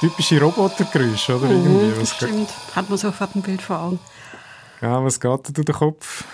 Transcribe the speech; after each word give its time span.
typische 0.00 0.40
Robotergeräusche, 0.40 1.36
oder? 1.36 1.48
Mhm, 1.48 1.66
Irgendwie. 1.66 2.00
Was 2.00 2.14
stimmt. 2.16 2.48
Hat 2.74 2.88
man 2.88 2.98
sofort 2.98 3.36
ein 3.36 3.42
Bild 3.42 3.62
vor 3.62 3.80
Augen. 3.80 3.98
Ja, 4.80 5.02
was 5.04 5.20
geht 5.20 5.30
da 5.30 5.52
durch 5.52 5.66
den 5.66 5.74
Kopf? 5.74 6.24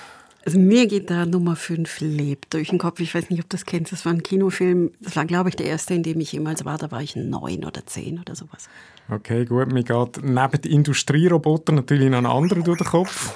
Also 0.45 0.61
mir 0.61 0.87
geht 0.87 1.11
da 1.11 1.27
Nummer 1.27 1.56
5 1.56 1.99
lebt 2.01 2.54
durch 2.54 2.69
den 2.69 2.79
Kopf. 2.79 3.01
Ich 3.01 3.13
weiß 3.13 3.31
nicht, 3.31 3.40
ob 3.42 3.49
du 3.51 3.56
das 3.56 3.67
kennst. 3.67 3.90
Das 3.90 4.04
war 4.04 4.13
ein 4.13 4.22
Kinofilm. 4.22 4.92
Das 5.01 5.17
war, 5.17 5.24
glaube 5.24 5.49
ich, 5.49 5.56
der 5.56 5.67
erste, 5.67 5.94
in 5.94 6.04
dem 6.04 6.21
ich 6.21 6.31
jemals 6.31 6.65
war. 6.65 6.79
Da 6.79 6.92
war 6.92 7.03
ich 7.03 7.17
neun 7.17 7.65
oder 7.65 7.85
zehn 7.85 8.21
oder 8.21 8.37
sowas. 8.37 8.69
Okay, 9.10 9.44
gut. 9.44 9.72
Mir 9.72 9.83
geht 9.83 10.22
neben 10.22 10.60
den 10.62 10.71
Industrierobotern 10.72 11.74
natürlich 11.74 12.08
noch 12.10 12.19
ein 12.19 12.26
anderer 12.26 12.60
durch 12.62 12.78
den 12.78 12.87
Kopf. 12.87 13.35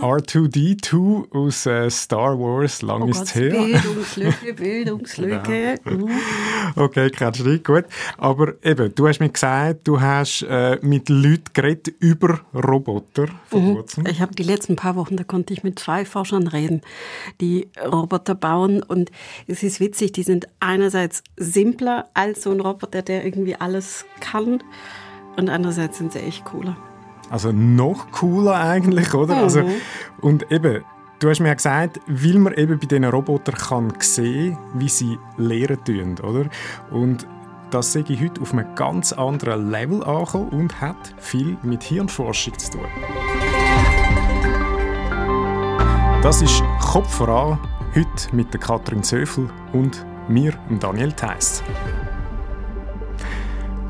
R2D2 0.00 1.32
aus 1.32 1.66
äh, 1.66 1.88
Star 1.88 2.38
Wars, 2.38 2.82
lang 2.82 3.02
Oh 3.02 3.06
ist 3.08 3.18
Gott, 3.18 3.26
es 3.28 3.34
her. 3.34 3.50
Bildungslücke, 3.52 4.54
Bildungslücke. 4.54 5.74
Uh. 5.86 6.08
Okay, 6.76 7.10
kennst 7.10 7.40
du 7.40 7.48
nicht, 7.48 7.64
gut. 7.64 7.84
Aber 8.18 8.54
eben, 8.64 8.94
du 8.94 9.08
hast 9.08 9.20
mir 9.20 9.28
gesagt, 9.28 9.86
du 9.88 10.00
hast 10.00 10.42
äh, 10.48 10.78
mit 10.82 11.08
Leuten 11.08 11.44
geredet 11.52 11.88
über 12.00 12.40
Roboter 12.54 13.26
vor 13.46 13.60
Mhm. 13.60 13.74
kurzem. 13.74 14.06
Ich 14.06 14.20
habe 14.20 14.34
die 14.34 14.42
letzten 14.42 14.76
paar 14.76 14.96
Wochen, 14.96 15.16
da 15.16 15.24
konnte 15.24 15.52
ich 15.52 15.62
mit 15.62 15.78
zwei 15.78 16.04
Forschern 16.04 16.46
reden, 16.46 16.82
die 17.40 17.68
Roboter 17.84 18.34
bauen. 18.34 18.82
Und 18.82 19.10
es 19.46 19.62
ist 19.62 19.80
witzig, 19.80 20.12
die 20.12 20.22
sind 20.22 20.48
einerseits 20.60 21.22
simpler 21.36 22.06
als 22.14 22.42
so 22.42 22.50
ein 22.50 22.60
Roboter, 22.60 23.02
der 23.02 23.24
irgendwie 23.24 23.56
alles 23.56 24.04
kann. 24.20 24.62
Und 25.36 25.48
andererseits 25.48 25.98
sind 25.98 26.12
sie 26.12 26.20
echt 26.20 26.44
cooler. 26.44 26.76
Also 27.30 27.52
noch 27.52 28.12
cooler 28.12 28.54
eigentlich, 28.60 29.12
oder? 29.14 29.36
Also, 29.38 29.62
Mhm. 29.62 29.72
und 30.20 30.52
eben, 30.52 30.84
du 31.24 31.30
hast 31.30 31.40
mir 31.40 31.48
ja 31.48 31.54
gesagt, 31.54 32.00
weil 32.06 32.38
man 32.38 32.52
eben 32.52 32.78
bei 32.78 32.84
diesen 32.84 33.04
Robotern 33.04 33.54
kann 33.54 33.92
sehen, 33.98 34.58
wie 34.74 34.90
sie 34.90 35.18
lehren 35.38 35.82
tun, 35.82 36.16
oder? 36.22 36.50
Und 36.90 37.26
das 37.70 37.94
sehe 37.94 38.04
ich 38.06 38.20
heute 38.20 38.42
auf 38.42 38.52
einem 38.52 38.74
ganz 38.74 39.14
anderen 39.14 39.70
Level 39.70 40.04
angekommen 40.04 40.50
und 40.50 40.80
hat 40.82 41.14
viel 41.16 41.56
mit 41.62 41.82
Hirnforschung 41.82 42.58
zu 42.58 42.72
tun. 42.72 42.86
Das 46.22 46.42
ist 46.42 46.62
Kopf 46.80 47.14
voran, 47.14 47.58
heute 47.94 48.36
mit 48.36 48.52
der 48.52 48.60
Katrin 48.60 49.02
Zöfel 49.02 49.48
und 49.72 50.04
mir, 50.28 50.52
Daniel 50.78 51.12
Theiss. 51.12 51.62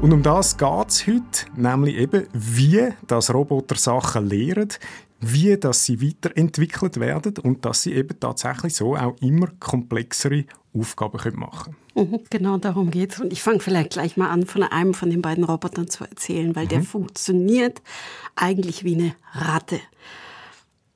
Und 0.00 0.12
um 0.12 0.22
das 0.22 0.56
geht 0.56 0.89
es 0.89 1.06
heute, 1.09 1.50
nämlich 1.56 1.97
eben, 1.97 2.28
wie 2.33 2.91
das 3.09 3.34
Roboter 3.34 3.75
Sachen 3.75 4.28
lernen, 4.28 4.69
wie 5.33 5.56
dass 5.56 5.84
sie 5.84 6.00
weiterentwickelt 6.00 6.98
werden 6.98 7.34
und 7.39 7.64
dass 7.64 7.83
sie 7.83 7.94
eben 7.94 8.19
tatsächlich 8.19 8.75
so 8.75 8.97
auch 8.97 9.17
immer 9.20 9.48
komplexere 9.61 10.44
Aufgaben 10.72 11.19
können 11.19 11.39
machen 11.39 11.77
Mhm, 11.94 12.20
genau 12.28 12.58
darum 12.58 12.91
geht's. 12.91 13.20
Und 13.20 13.33
ich 13.33 13.42
fange 13.42 13.61
vielleicht 13.61 13.91
gleich 13.91 14.16
mal 14.16 14.28
an, 14.28 14.47
von 14.47 14.64
einem 14.64 14.94
von 14.94 15.11
den 15.11 15.22
beiden 15.22 15.44
Robotern 15.44 15.89
zu 15.89 16.05
erzählen, 16.05 16.56
weil 16.56 16.66
der 16.66 16.83
funktioniert 16.83 17.83
eigentlich 18.34 18.84
wie 18.84 18.94
eine 18.97 19.14
Ratte. 19.33 19.81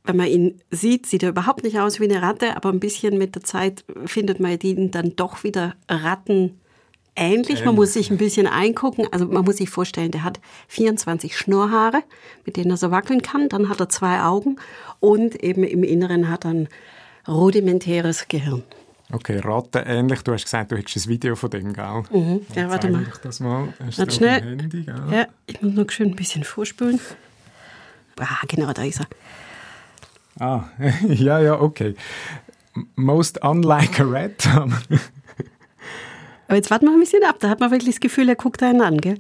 Wenn 0.04 0.16
man 0.16 0.26
ihn 0.26 0.60
sieht, 0.70 1.06
sieht 1.06 1.22
er 1.22 1.28
überhaupt 1.28 1.62
nicht 1.62 1.78
aus 1.78 2.00
wie 2.00 2.04
eine 2.10 2.22
Ratte, 2.22 2.56
aber 2.56 2.70
ein 2.70 2.80
bisschen 2.80 3.18
mit 3.18 3.34
der 3.34 3.44
Zeit 3.44 3.84
findet 4.06 4.40
man 4.40 4.58
ihn 4.60 4.90
dann 4.90 5.14
doch 5.16 5.44
wieder 5.44 5.76
Ratten 5.88 6.58
ähnlich. 7.18 7.64
Man 7.64 7.74
muss 7.74 7.92
sich 7.92 8.10
ein 8.10 8.16
bisschen 8.16 8.46
eingucken. 8.46 9.06
Also 9.12 9.26
man 9.26 9.44
muss 9.44 9.56
sich 9.56 9.68
vorstellen, 9.68 10.10
der 10.10 10.24
hat 10.24 10.40
24 10.68 11.36
Schnurrhaare, 11.36 12.02
mit 12.46 12.56
denen 12.56 12.70
er 12.70 12.76
so 12.76 12.90
wackeln 12.90 13.22
kann. 13.22 13.48
Dann 13.48 13.68
hat 13.68 13.80
er 13.80 13.88
zwei 13.88 14.22
Augen 14.22 14.56
und 15.00 15.42
eben 15.42 15.64
im 15.64 15.82
Inneren 15.82 16.28
hat 16.30 16.44
er 16.44 16.52
ein 16.52 16.68
rudimentäres 17.26 18.28
Gehirn. 18.28 18.62
Okay, 19.10 19.38
Ratten 19.38 19.84
ähnlich. 19.86 20.22
Du 20.22 20.32
hast 20.32 20.44
gesagt, 20.44 20.70
du 20.70 20.76
hättest 20.76 21.06
ein 21.06 21.08
Video 21.08 21.34
von 21.34 21.48
dem, 21.50 21.72
gell? 21.72 22.02
Mhm. 22.10 22.40
Ja, 22.54 22.68
warte 22.68 22.90
mal. 22.90 23.06
Ich 23.10 23.18
das 23.18 23.40
mal. 23.40 23.72
Hast 23.84 23.98
du 23.98 24.10
schnell. 24.10 24.42
Handy, 24.42 24.82
gell? 24.82 25.02
Ja, 25.10 25.26
ich 25.46 25.62
muss 25.62 25.72
noch 25.74 25.90
schön 25.90 26.10
ein 26.10 26.16
bisschen 26.16 26.44
vorspülen. 26.44 27.00
Ah, 28.20 28.40
genau, 28.48 28.72
da 28.72 28.82
ist 28.84 29.00
er. 29.00 29.06
Ah, 30.40 30.64
ja, 31.08 31.40
ja, 31.40 31.60
okay. 31.60 31.94
Most 32.96 33.42
unlike 33.42 34.02
a 34.02 34.06
rat. 34.06 34.46
Aber 36.48 36.56
jetzt 36.56 36.70
warten 36.70 36.86
wir 36.86 36.92
ein 36.92 37.00
bisschen 37.00 37.22
ab. 37.24 37.36
Da 37.40 37.48
hat 37.48 37.60
man 37.60 37.70
wirklich 37.70 37.94
das 37.94 38.00
Gefühl, 38.00 38.28
er 38.28 38.34
guckt 38.36 38.62
einen 38.62 38.80
an, 38.80 38.98
gell? 38.98 39.18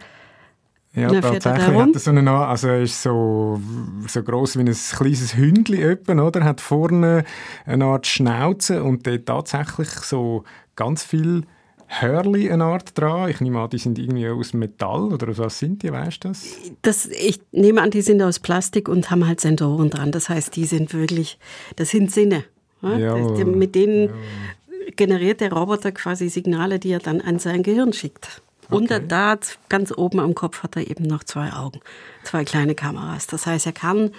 Ja, 0.94 1.08
tatsächlich 1.20 1.76
hat 1.78 1.94
er 1.94 2.00
so 2.00 2.10
einen, 2.10 2.26
also 2.26 2.68
er 2.68 2.80
ist 2.82 3.02
so, 3.02 3.60
so 4.08 4.22
groß 4.22 4.56
wie 4.56 4.62
ein 4.62 4.74
kleines 4.74 5.36
Hündli 5.36 5.84
öppen, 5.84 6.18
oder? 6.18 6.42
Hat 6.42 6.60
vorne 6.60 7.24
eine 7.66 7.84
Art 7.84 8.06
Schnauze 8.06 8.82
und 8.82 9.06
dort 9.06 9.26
tatsächlich 9.26 9.88
so 9.90 10.44
ganz 10.74 11.04
viel 11.04 11.44
Hörli 11.86 12.50
eine 12.50 12.64
Art 12.64 12.98
dran. 12.98 13.28
Ich 13.30 13.40
nehme 13.40 13.60
an, 13.60 13.70
die 13.70 13.78
sind 13.78 13.98
irgendwie 13.98 14.28
aus 14.28 14.54
Metall 14.54 15.12
oder 15.12 15.28
aus 15.28 15.38
was 15.38 15.58
sind 15.58 15.82
die, 15.82 15.92
weißt 15.92 16.24
du 16.24 16.28
das? 16.28 16.46
Das, 16.82 17.06
ich 17.06 17.40
nehme 17.52 17.80
an, 17.82 17.90
die 17.90 18.02
sind 18.02 18.20
aus 18.22 18.38
Plastik 18.40 18.88
und 18.88 19.10
haben 19.10 19.26
halt 19.26 19.40
Sensoren 19.40 19.90
dran. 19.90 20.10
Das 20.10 20.28
heißt, 20.28 20.56
die 20.56 20.64
sind 20.64 20.92
wirklich, 20.94 21.38
das 21.76 21.90
sind 21.90 22.10
Sinne. 22.10 22.44
Ja? 22.82 22.98
Das- 22.98 23.44
Mit 23.46 23.74
denen 23.74 24.10
generiert 24.96 25.40
der 25.40 25.52
Roboter 25.52 25.92
quasi 25.92 26.28
Signale, 26.28 26.78
die 26.78 26.90
er 26.90 26.98
dann 27.00 27.20
an 27.20 27.38
sein 27.38 27.62
Gehirn 27.62 27.92
schickt. 27.92 28.42
Und 28.70 28.90
er- 28.90 29.00
da 29.00 29.38
ganz 29.70 29.92
oben 29.96 30.20
am 30.20 30.34
Kopf 30.34 30.62
hat 30.62 30.76
er 30.76 30.90
eben 30.90 31.04
noch 31.04 31.24
zwei 31.24 31.52
Augen, 31.54 31.80
zwei 32.22 32.44
kleine 32.44 32.74
Kameras. 32.74 33.26
Das 33.26 33.46
heißt, 33.46 33.64
er 33.64 33.72
kann 33.72 34.10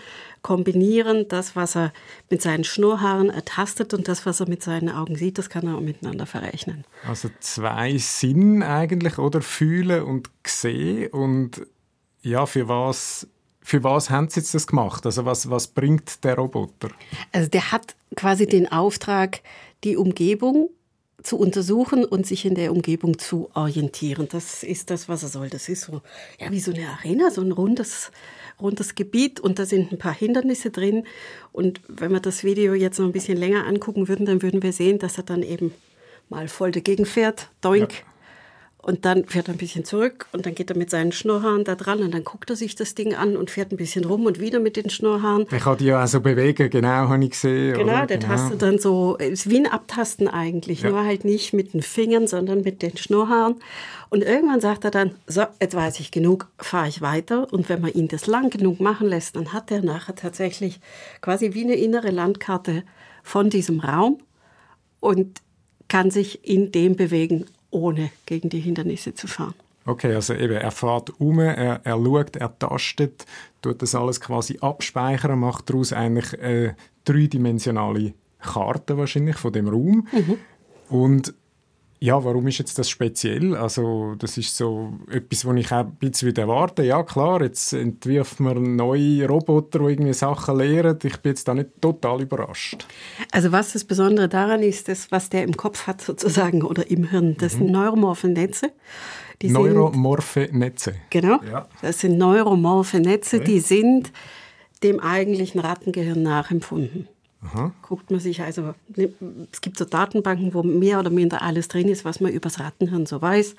kombinieren, 0.41 1.28
das, 1.28 1.56
was 1.56 1.75
er 1.75 1.94
mit 2.31 2.41
seinen 2.41 2.63
Schnurrhaaren 2.63 3.29
ertastet 3.29 3.94
und 3.94 4.08
das, 4.08 4.25
was 4.25 4.40
er 4.40 4.50
mit 4.50 4.63
seinen 4.63 4.90
Augen 4.90 5.16
sieht, 5.16 5.38
das 5.38 5.50
kann 5.50 5.68
er 5.68 5.75
auch 5.75 5.81
miteinander 5.81 6.25
verrechnen. 6.25 6.85
Also 7.08 7.29
zwei 7.41 7.97
Sinn 8.00 8.63
eigentlich, 8.63 9.18
oder? 9.19 9.41
Fühlen 9.41 10.02
und 10.03 10.29
sehen 10.47 11.09
und 11.12 11.62
ja, 12.22 12.46
für 12.47 12.68
was, 12.68 13.28
für 13.62 13.84
was 13.84 14.09
haben 14.09 14.29
sie 14.29 14.40
jetzt 14.40 14.56
das 14.56 14.66
gemacht? 14.66 15.06
Also 15.06 15.25
was, 15.25 15.50
was 15.52 15.68
bringt 15.68 16.24
der 16.24 16.35
Roboter? 16.38 16.90
Also 17.31 17.50
der 17.50 17.72
hat 17.72 17.96
quasi 18.16 18.47
den 18.47 18.72
Auftrag, 18.72 19.41
die 19.84 19.97
Umgebung 19.97 20.69
zu 21.23 21.38
untersuchen 21.38 22.06
und 22.06 22.25
sich 22.25 22.45
in 22.45 22.56
der 22.56 22.72
Umgebung 22.72 23.19
zu 23.19 23.50
orientieren. 23.53 24.28
Das 24.31 24.63
ist 24.63 24.90
das, 24.90 25.09
was 25.09 25.23
er 25.23 25.29
soll. 25.29 25.50
Das 25.50 25.67
ist 25.67 25.81
so, 25.81 26.01
ja, 26.40 26.51
wie 26.51 26.59
so 26.59 26.72
eine 26.72 26.88
Arena, 26.88 27.29
so 27.29 27.41
ein 27.41 27.51
rundes, 27.51 28.12
rundes 28.62 28.95
Gebiet 28.95 29.40
und 29.40 29.59
da 29.59 29.66
sind 29.66 29.91
ein 29.91 29.97
paar 29.97 30.13
Hindernisse 30.13 30.69
drin. 30.69 31.06
Und 31.51 31.81
wenn 31.88 32.12
wir 32.12 32.19
das 32.19 32.44
Video 32.44 32.73
jetzt 32.73 33.00
noch 33.00 33.06
ein 33.06 33.12
bisschen 33.12 33.38
länger 33.38 33.66
angucken 33.66 34.07
würden, 34.07 34.25
dann 34.25 34.41
würden 34.41 34.63
wir 34.63 34.73
sehen, 34.73 35.00
dass 35.00 35.17
er 35.17 35.23
dann 35.23 35.44
eben 35.44 35.73
mal 36.29 36.47
voll 36.47 36.72
dagegen 36.72 37.06
fährt, 37.06 37.50
doink. 37.61 38.06
Und 38.90 39.06
dann 39.06 39.26
fährt 39.26 39.48
er 39.48 39.54
ein 39.54 39.58
bisschen 39.60 39.86
zurück 39.86 40.26
und 40.32 40.48
dann 40.48 40.56
geht 40.56 40.72
er 40.72 40.76
mit 40.76 40.90
seinen 40.90 41.12
Schnurrhaaren 41.12 41.64
da 41.64 41.76
dran 41.76 42.00
und 42.00 42.12
dann 42.12 42.24
guckt 42.24 42.50
er 42.50 42.56
sich 42.56 42.74
das 42.74 42.96
Ding 42.96 43.14
an 43.14 43.38
und 43.38 43.52
fährt 43.52 43.72
ein 43.72 43.78
bisschen 43.78 44.04
rum 44.04 44.26
und 44.26 44.40
wieder 44.40 44.60
mit 44.60 44.78
den 44.78 44.90
Schnurrhaaren. 44.90 45.46
Ich 45.52 45.64
kann 45.64 45.78
die 45.78 45.86
ja 45.86 46.04
auch 46.04 46.08
so 46.08 46.22
bewegen, 46.22 46.72
genau, 46.72 47.08
habe 47.08 47.24
ich 47.24 47.30
gesehen. 47.30 47.76
Genau, 47.78 47.94
oder? 47.94 48.08
der 48.08 48.20
tastet 48.20 48.64
dann 48.64 48.80
so, 48.80 49.16
ist 49.18 49.48
wie 49.48 49.60
ein 49.60 49.68
Abtasten 49.68 50.28
eigentlich, 50.28 50.82
Ja. 50.82 50.90
nur 50.90 51.04
halt 51.06 51.24
nicht 51.24 51.54
mit 51.54 51.76
den 51.76 51.84
Fingern, 51.84 52.26
sondern 52.26 52.62
mit 52.62 52.82
den 52.82 52.98
Schnurrhaaren. 52.98 53.58
Und 54.10 54.24
irgendwann 54.24 54.60
sagt 54.60 54.86
er 54.86 54.90
dann, 54.90 55.12
so, 55.28 55.44
jetzt 55.62 55.76
weiß 55.76 56.00
ich 56.00 56.10
genug, 56.10 56.48
fahre 56.58 56.88
ich 56.88 57.00
weiter. 57.00 57.46
Und 57.54 57.70
wenn 57.70 57.82
man 57.82 57.94
ihn 57.94 58.08
das 58.08 58.26
lang 58.26 58.50
genug 58.50 58.80
machen 58.80 59.08
lässt, 59.08 59.36
dann 59.36 59.54
hat 59.54 59.70
er 59.70 59.84
nachher 59.84 60.16
tatsächlich 60.16 60.80
quasi 61.22 61.54
wie 61.54 61.64
eine 61.64 61.76
innere 61.76 62.10
Landkarte 62.10 62.82
von 63.22 63.52
diesem 63.52 63.82
Raum 63.82 64.18
und 65.00 65.42
kann 65.90 66.10
sich 66.10 66.44
in 66.44 66.72
dem 66.72 66.96
bewegen, 66.96 67.46
ohne 67.72 68.12
gegen 68.25 68.50
die 68.50 68.59
Hindernisse 68.59 69.13
zu 69.13 69.28
fahren. 69.28 69.56
Okay, 69.85 70.13
also 70.13 70.34
eben, 70.34 70.53
er 70.53 70.72
fährt 70.72 71.19
um, 71.19 71.40
er, 71.40 71.81
er 71.84 71.97
schaut, 71.97 72.35
er 72.35 72.59
tastet, 72.59 73.25
tut 73.62 73.81
das 73.81 73.96
alles 73.96 74.22
quasi 74.22 74.57
abspeichern, 74.62 75.40
macht 75.40 75.69
daraus 75.69 75.94
eigentlich 75.94 76.40
eine 76.40 76.75
dreidimensionale 77.06 78.13
Karte 78.40 78.97
wahrscheinlich 78.97 79.38
von 79.38 79.53
dem 79.53 79.68
Raum. 79.68 80.08
Und 80.90 81.34
ja, 82.01 82.23
warum 82.23 82.47
ist 82.47 82.59
jetzt 82.59 82.79
das 82.79 82.90
speziell? 82.90 83.55
Also 83.55 84.16
das 84.17 84.37
ist 84.37 84.55
so 84.55 84.93
etwas, 85.11 85.46
was 85.46 85.55
ich 85.57 85.72
auch 85.72 85.79
ein 85.79 85.91
bisschen 85.99 86.35
erwarte. 86.35 86.84
Ja 86.84 87.03
klar, 87.03 87.41
jetzt 87.41 87.73
entwirft 87.73 88.40
man 88.40 88.75
neue 88.78 89.28
Roboter, 89.28 89.79
die 89.79 89.85
irgendwie 89.93 90.13
Sachen 90.13 90.57
lehren. 90.57 90.97
Ich 91.03 91.17
bin 91.17 91.31
jetzt 91.31 91.47
da 91.47 91.53
nicht 91.53 91.69
total 91.81 92.22
überrascht. 92.22 92.85
Also 93.31 93.51
was 93.51 93.73
das 93.73 93.84
Besondere 93.84 94.29
daran 94.29 94.63
ist, 94.63 94.87
das, 94.87 95.11
was 95.11 95.29
der 95.29 95.43
im 95.43 95.57
Kopf 95.57 95.87
hat 95.87 96.01
sozusagen 96.01 96.61
oder 96.63 96.90
im 96.90 97.09
Hirn, 97.09 97.35
das 97.37 97.53
sind 97.53 97.69
neuromorphe 97.72 98.28
Netze. 98.29 98.72
Die 99.41 99.47
sind- 99.49 99.53
Neuromorphe 99.61 100.49
Netze. 100.51 100.96
Genau. 101.09 101.40
Ja. 101.49 101.67
Das 101.81 101.99
sind 101.99 102.17
neuromorphe 102.17 102.99
Netze, 102.99 103.40
die 103.40 103.59
sind 103.59 104.11
dem 104.84 104.99
eigentlichen 105.01 105.59
Rattengehirn 105.59 106.23
nachempfunden. 106.23 107.07
Guckt 107.82 108.12
man 108.12 108.20
sich 108.20 108.41
also, 108.41 108.74
es 109.52 109.62
gibt 109.62 109.78
so 109.78 109.86
Datenbanken, 109.86 110.53
wo 110.53 110.62
mehr 110.62 111.00
oder 111.00 111.09
minder 111.09 111.41
alles 111.41 111.70
drin 111.70 111.88
ist, 111.88 112.03
was 112.03 112.20
man 112.20 112.34
übers 112.34 112.59
Rattenhirn 112.59 113.06
so 113.06 113.22
weiß, 113.22 113.56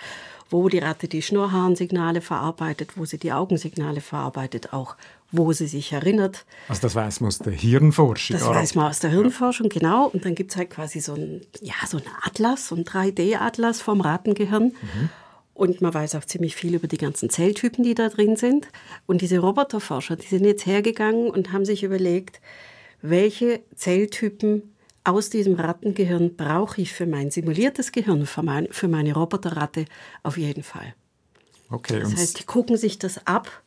wo 0.51 0.69
die 0.69 0.81
Ratte 0.81 1.09
die 1.09 1.23
Schnurrhaarensignale 1.23 2.21
verarbeitet, 2.21 2.99
wo 2.99 3.07
sie 3.07 3.17
die 3.17 3.33
Augensignale 3.33 4.03
verarbeitet, 4.03 4.75
auch 4.75 4.97
wo 5.33 5.53
sie 5.53 5.67
sich 5.67 5.93
erinnert. 5.93 6.45
Also 6.69 6.83
das 6.83 6.95
weiß 6.95 7.21
man 7.21 7.29
aus 7.29 7.39
der 7.39 7.55
Hirnforschung. 7.55 8.37
Das 8.37 8.47
oder? 8.47 8.57
weiß 8.57 8.75
man 8.75 8.91
aus 8.91 8.99
der 8.99 9.11
Hirnforschung, 9.11 9.71
genau. 9.71 10.09
Und 10.09 10.27
dann 10.27 10.35
gibt 10.35 10.51
es 10.51 10.59
halt 10.59 10.69
quasi 10.69 11.01
so 11.01 11.15
ein, 11.15 11.41
ja, 11.63 11.75
so 11.87 11.97
ein 11.97 12.05
Atlas, 12.23 12.69
so 12.69 12.75
ein 12.75 12.85
3D-Atlas 12.85 13.81
vom 13.81 14.03
Rattengehirn. 14.03 14.75
Und 15.55 15.81
man 15.81 15.95
weiß 15.95 16.17
auch 16.17 16.25
ziemlich 16.25 16.55
viel 16.55 16.75
über 16.75 16.89
die 16.89 16.99
ganzen 16.99 17.31
Zelltypen, 17.31 17.85
die 17.85 17.95
da 17.95 18.09
drin 18.09 18.37
sind. 18.37 18.69
Und 19.07 19.23
diese 19.23 19.39
Roboterforscher, 19.39 20.17
die 20.17 20.27
sind 20.27 20.45
jetzt 20.45 20.67
hergegangen 20.67 21.31
und 21.31 21.53
haben 21.53 21.65
sich 21.65 21.83
überlegt, 21.83 22.41
welche 23.03 23.61
Zelltypen 23.75 24.75
aus 25.05 25.31
diesem 25.31 25.55
Rattengehirn 25.55 26.37
brauche 26.37 26.81
ich 26.81 26.93
für 26.93 27.07
mein 27.07 27.31
simuliertes 27.31 27.93
Gehirn, 27.93 28.27
für, 28.27 28.43
mein, 28.43 28.69
für 28.71 28.89
meine 28.89 29.15
Roboterratte 29.15 29.87
auf 30.23 30.37
jeden 30.37 30.63
Fall. 30.63 30.95
Okay, 31.71 32.01
das 32.01 32.15
heißt, 32.15 32.39
die 32.41 32.45
gucken 32.45 32.77
sich 32.77 32.99
das 32.99 33.27
ab 33.27 33.63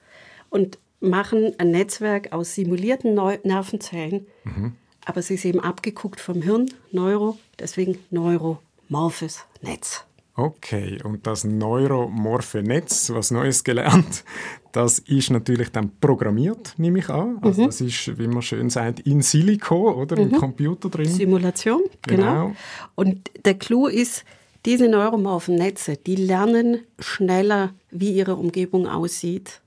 und 0.49 0.77
machen 0.99 1.53
ein 1.57 1.71
Netzwerk 1.71 2.31
aus 2.31 2.55
simulierten 2.55 3.13
Neu 3.13 3.37
Nervenzellen, 3.43 4.27
mhm. 4.43 4.75
aber 5.05 5.21
sie 5.21 5.35
ist 5.35 5.45
eben 5.45 5.59
abgeguckt 5.59 6.19
vom 6.19 6.41
Hirn, 6.41 6.69
Neuro, 6.91 7.37
deswegen 7.59 7.97
neuromorphes 8.09 9.45
Netz. 9.61 10.05
Okay, 10.35 10.99
und 11.03 11.27
das 11.27 11.43
neuromorphe 11.43 12.63
Netz, 12.63 13.11
was 13.11 13.29
Neues 13.29 13.63
gelernt, 13.63 14.23
das 14.71 14.97
ist 14.97 15.29
natürlich 15.29 15.69
dann 15.69 15.91
programmiert, 15.99 16.73
nehme 16.77 16.99
ich 16.99 17.09
an. 17.09 17.37
Also 17.41 17.61
mhm. 17.61 17.65
das 17.67 17.81
ist, 17.81 18.17
wie 18.17 18.27
man 18.27 18.41
schön 18.41 18.71
sagt, 18.71 19.01
in 19.01 19.21
Silico 19.21 19.91
oder 19.91 20.15
mhm. 20.15 20.31
im 20.31 20.39
Computer 20.39 20.89
drin. 20.89 21.09
Simulation, 21.09 21.83
genau. 22.01 22.23
genau. 22.23 22.55
Und 22.95 23.29
der 23.45 23.53
Clou 23.53 23.87
ist, 23.87 24.25
diese 24.65 24.87
neuromorphen 24.87 25.55
Netze, 25.55 25.97
die 25.97 26.15
lernen 26.15 26.79
schneller, 26.97 27.73
wie 27.91 28.13
ihre 28.13 28.35
Umgebung 28.35 28.87
aussieht 28.87 29.61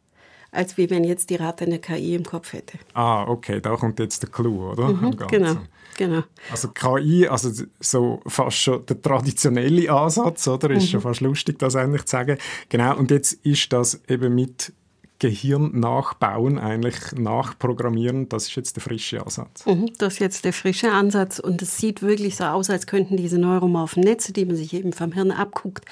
als 0.51 0.77
wie 0.77 0.91
wenn 0.91 1.05
jetzt 1.05 1.31
die 1.31 1.37
Ratte 1.37 1.65
eine 1.65 1.79
KI 1.79 2.15
im 2.15 2.25
Kopf 2.25 2.53
hätte. 2.53 2.79
Ah, 2.95 3.25
okay, 3.25 3.61
da 3.61 3.77
kommt 3.77 3.99
jetzt 3.99 4.23
der 4.23 4.31
Clou, 4.31 4.71
oder? 4.71 4.89
Mhm, 4.89 5.17
genau, 5.29 5.57
genau. 5.97 6.23
Also 6.51 6.69
KI, 6.69 7.29
also 7.29 7.51
so 7.81 8.21
fast 8.27 8.57
schon 8.57 8.85
der 8.87 9.01
traditionelle 9.01 9.91
Ansatz, 9.91 10.47
oder? 10.49 10.71
Ist 10.71 10.85
mhm. 10.85 10.89
schon 10.89 11.01
fast 11.03 11.21
lustig, 11.21 11.59
das 11.59 11.77
eigentlich 11.77 12.05
zu 12.05 12.13
sagen. 12.13 12.39
Genau, 12.69 12.97
und 12.97 13.11
jetzt 13.11 13.35
ist 13.45 13.73
das 13.73 14.01
eben 14.09 14.35
mit 14.35 14.73
Gehirn 15.19 15.79
nachbauen, 15.81 16.59
eigentlich 16.59 17.13
nachprogrammieren, 17.13 18.29
das 18.29 18.49
ist 18.49 18.57
jetzt 18.57 18.77
der 18.77 18.83
frische 18.83 19.25
Ansatz. 19.25 19.65
Mhm, 19.65 19.91
das 19.99 20.15
ist 20.15 20.19
jetzt 20.19 20.45
der 20.45 20.53
frische 20.53 20.93
Ansatz 20.93 21.39
und 21.39 21.63
es 21.63 21.79
sieht 21.79 22.03
wirklich 22.03 22.37
so 22.37 22.45
aus, 22.45 22.69
als 22.69 22.87
könnten 22.87 23.17
diese 23.17 23.39
neuromorphen 23.39 24.03
Netze, 24.03 24.33
die 24.33 24.45
man 24.45 24.57
sich 24.57 24.75
eben 24.75 24.93
vom 24.93 25.13
Hirn 25.13 25.31
abguckt, 25.31 25.87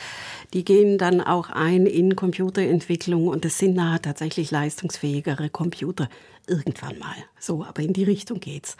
die 0.52 0.64
gehen 0.64 0.98
dann 0.98 1.20
auch 1.22 1.48
ein 1.50 1.86
in 1.86 2.16
Computerentwicklung 2.16 3.28
und 3.28 3.44
es 3.44 3.58
sind 3.58 3.74
nachher 3.74 4.02
tatsächlich 4.02 4.50
leistungsfähigere 4.50 5.48
Computer 5.48 6.08
irgendwann 6.46 6.98
mal. 6.98 7.16
So, 7.38 7.64
aber 7.64 7.82
in 7.82 7.94
die 7.94 8.04
Richtung 8.04 8.40
geht's. 8.40 8.76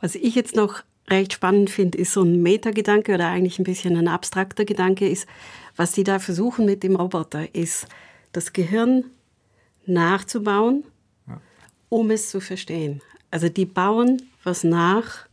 Was 0.00 0.14
ich 0.14 0.34
jetzt 0.36 0.54
noch 0.54 0.82
recht 1.10 1.32
spannend 1.32 1.70
finde, 1.70 1.98
ist 1.98 2.12
so 2.12 2.22
ein 2.22 2.40
Metagedanke 2.42 3.14
oder 3.14 3.28
eigentlich 3.28 3.58
ein 3.58 3.64
bisschen 3.64 3.96
ein 3.96 4.08
abstrakter 4.08 4.64
Gedanke 4.64 5.08
ist, 5.08 5.26
was 5.74 5.92
die 5.92 6.04
da 6.04 6.18
versuchen 6.18 6.66
mit 6.66 6.82
dem 6.82 6.96
Roboter, 6.96 7.54
ist 7.54 7.86
das 8.32 8.52
Gehirn 8.52 9.04
nachzubauen, 9.86 10.84
ja. 11.28 11.40
um 11.88 12.10
es 12.10 12.30
zu 12.30 12.40
verstehen. 12.40 13.00
Also 13.30 13.48
die 13.48 13.66
bauen 13.66 14.22
was 14.44 14.64
nach, 14.64 15.26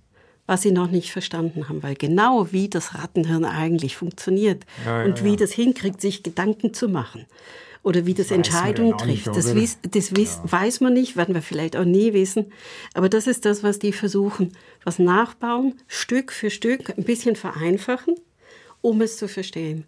was 0.46 0.62
sie 0.62 0.72
noch 0.72 0.90
nicht 0.90 1.12
verstanden 1.12 1.70
haben, 1.70 1.84
weil 1.84 1.96
genau 1.96 2.52
wie 2.52 2.70
das 2.70 2.96
Rattenhirn 2.96 3.46
eigentlich 3.46 3.96
funktioniert 3.96 4.66
ja, 4.86 5.00
ja, 5.00 5.06
und 5.06 5.24
wie 5.24 5.36
das 5.36 5.52
hinkriegt, 5.52 6.02
sich 6.02 6.24
Gedanken 6.24 6.74
zu 6.74 6.90
machen 6.90 7.26
oder 7.84 8.06
wie 8.06 8.14
das, 8.14 8.28
das 8.28 8.36
Entscheidungen 8.36 8.98
trifft, 8.98 9.28
nicht, 9.28 9.38
das, 9.38 9.56
wies, 9.56 9.78
das 9.90 10.16
wies, 10.16 10.40
weiß 10.44 10.82
man 10.82 10.94
nicht, 10.94 11.16
werden 11.16 11.36
wir 11.36 11.42
vielleicht 11.42 11.78
auch 11.78 11.86
nie 11.86 12.14
wissen. 12.14 12.52
Aber 12.94 13.10
das 13.10 13.28
ist 13.28 13.46
das, 13.46 13.64
was 13.64 13.80
die 13.80 13.94
versuchen, 13.94 14.54
was 14.84 15.00
nachbauen, 15.00 15.76
Stück 15.88 16.32
für 16.32 16.50
Stück, 16.50 16.98
ein 16.98 17.04
bisschen 17.04 17.36
vereinfachen, 17.36 18.16
um 18.82 19.02
es 19.02 19.18
zu 19.18 19.28
verstehen. 19.28 19.86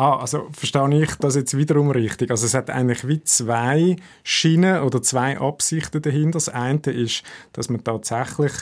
Ah, 0.00 0.20
also 0.20 0.48
verstehe 0.52 1.02
ich 1.02 1.16
das 1.16 1.34
jetzt 1.34 1.56
wiederum 1.56 1.90
richtig? 1.90 2.30
Also 2.30 2.46
es 2.46 2.54
hat 2.54 2.70
eigentlich 2.70 3.08
wie 3.08 3.20
zwei 3.24 3.96
Schienen 4.22 4.82
oder 4.82 5.02
zwei 5.02 5.40
Absichten 5.40 6.00
dahinter. 6.00 6.36
Das 6.36 6.48
eine 6.48 6.78
ist, 6.92 7.24
dass 7.52 7.68
man 7.68 7.82
tatsächlich 7.82 8.52